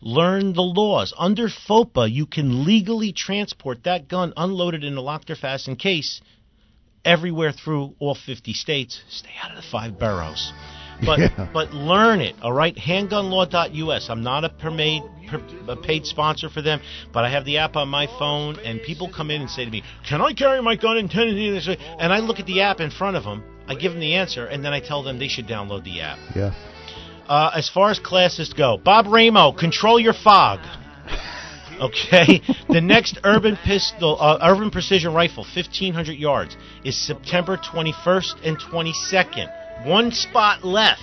[0.00, 1.12] Learn the laws.
[1.18, 6.22] Under FOPA, you can legally transport that gun unloaded in a locked or fastened case
[7.04, 9.02] everywhere through all 50 states.
[9.10, 10.52] Stay out of the five boroughs.
[11.04, 11.48] But Yeah.
[11.52, 12.74] but learn it, all right?
[12.76, 14.10] Handgunlaw.us.
[14.10, 16.80] I'm not a permade, per, a paid sponsor for them,
[17.12, 19.70] but I have the app on my phone, and people come in and say to
[19.70, 22.90] me, "Can I carry my gun in Tennessee?" And I look at the app in
[22.90, 23.42] front of them.
[23.68, 26.18] I give them the answer, and then I tell them they should download the app.
[26.34, 26.52] Yeah.
[27.28, 30.60] Uh, as far as classes go, Bob Ramo, control your fog.
[31.80, 38.58] Okay, the next urban pistol, uh, urban precision rifle, 1500 yards, is September 21st and
[38.60, 39.48] 22nd.
[39.84, 41.00] One spot left.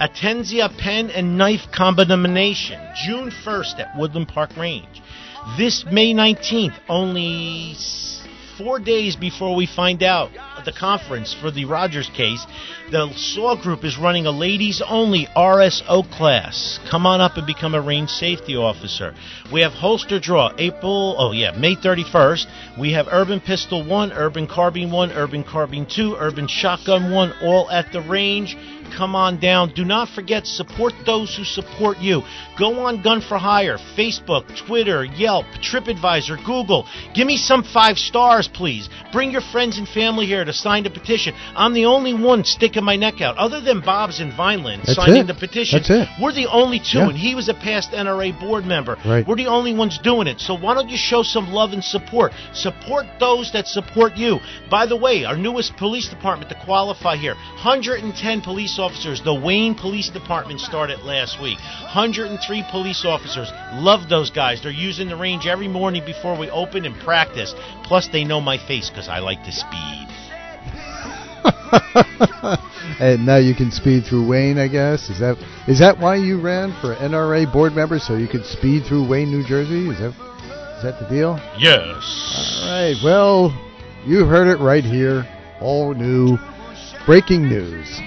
[0.00, 5.00] Atenzia pen and knife combination, June 1st at Woodland Park Range.
[5.56, 7.76] This May 19th, only
[8.58, 10.30] four days before we find out
[10.64, 12.46] the conference for the Rogers case,
[12.90, 16.78] the SAW group is running a ladies only RSO class.
[16.90, 19.14] Come on up and become a range safety officer.
[19.52, 22.46] We have holster draw April, oh yeah, May 31st.
[22.78, 27.70] We have urban pistol 1, urban carbine 1, urban carbine 2, urban shotgun 1, all
[27.70, 28.56] at the range.
[28.96, 29.72] Come on down.
[29.74, 32.22] Do not forget, support those who support you.
[32.58, 36.86] Go on Gun for Hire, Facebook, Twitter, Yelp, TripAdvisor, Google.
[37.14, 38.88] Give me some five stars, please.
[39.12, 41.34] Bring your friends and family here to sign the petition.
[41.56, 45.22] I'm the only one sticking my neck out, other than Bob's in Vineland That's signing
[45.22, 45.26] it.
[45.26, 45.78] the petition.
[45.78, 46.08] That's it.
[46.20, 47.08] We're the only two, Yeah.
[47.08, 48.98] and he was a past NRA board member.
[49.04, 49.26] Right.
[49.26, 50.40] We're the only ones doing it.
[50.40, 52.32] So why don't you show some love and support?
[52.52, 54.40] Support those that support you.
[54.70, 59.22] By the way, our newest police department to qualify here 110 police officers.
[59.22, 61.58] The Wayne Police Department started last week.
[61.80, 63.50] 103 police officers.
[63.72, 64.62] Love those guys.
[64.62, 67.54] They're using the range every morning before we open and practice.
[67.84, 70.08] Plus, they know my face because I like to speed.
[73.00, 75.08] and now you can speed through Wayne, I guess.
[75.08, 78.84] Is that is that why you ran for NRA board member so you could speed
[78.84, 79.88] through Wayne, New Jersey?
[79.88, 80.14] Is that
[80.76, 81.40] is that the deal?
[81.58, 82.60] Yes.
[82.62, 82.96] All right.
[83.02, 83.50] Well,
[84.04, 85.26] you heard it right here.
[85.60, 86.38] All new
[87.06, 88.00] breaking news.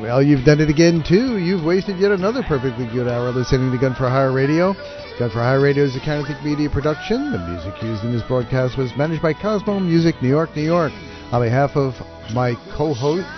[0.00, 1.36] Well, you've done it again, too.
[1.36, 4.72] You've wasted yet another perfectly good hour listening to Gun for Hire Radio.
[5.18, 7.32] Gun for Hire Radio is a Counterthink Media production.
[7.32, 10.92] The music used in this broadcast was managed by Cosmo Music, New York, New York.
[11.32, 11.92] On behalf of
[12.32, 13.28] my co-host,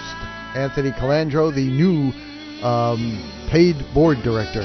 [0.55, 2.13] Anthony Colandrea, the new
[2.65, 3.19] um,
[3.51, 4.63] paid board director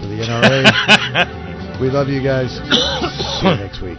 [0.00, 2.56] for the NRA, we love you guys.
[2.56, 3.98] See you next week.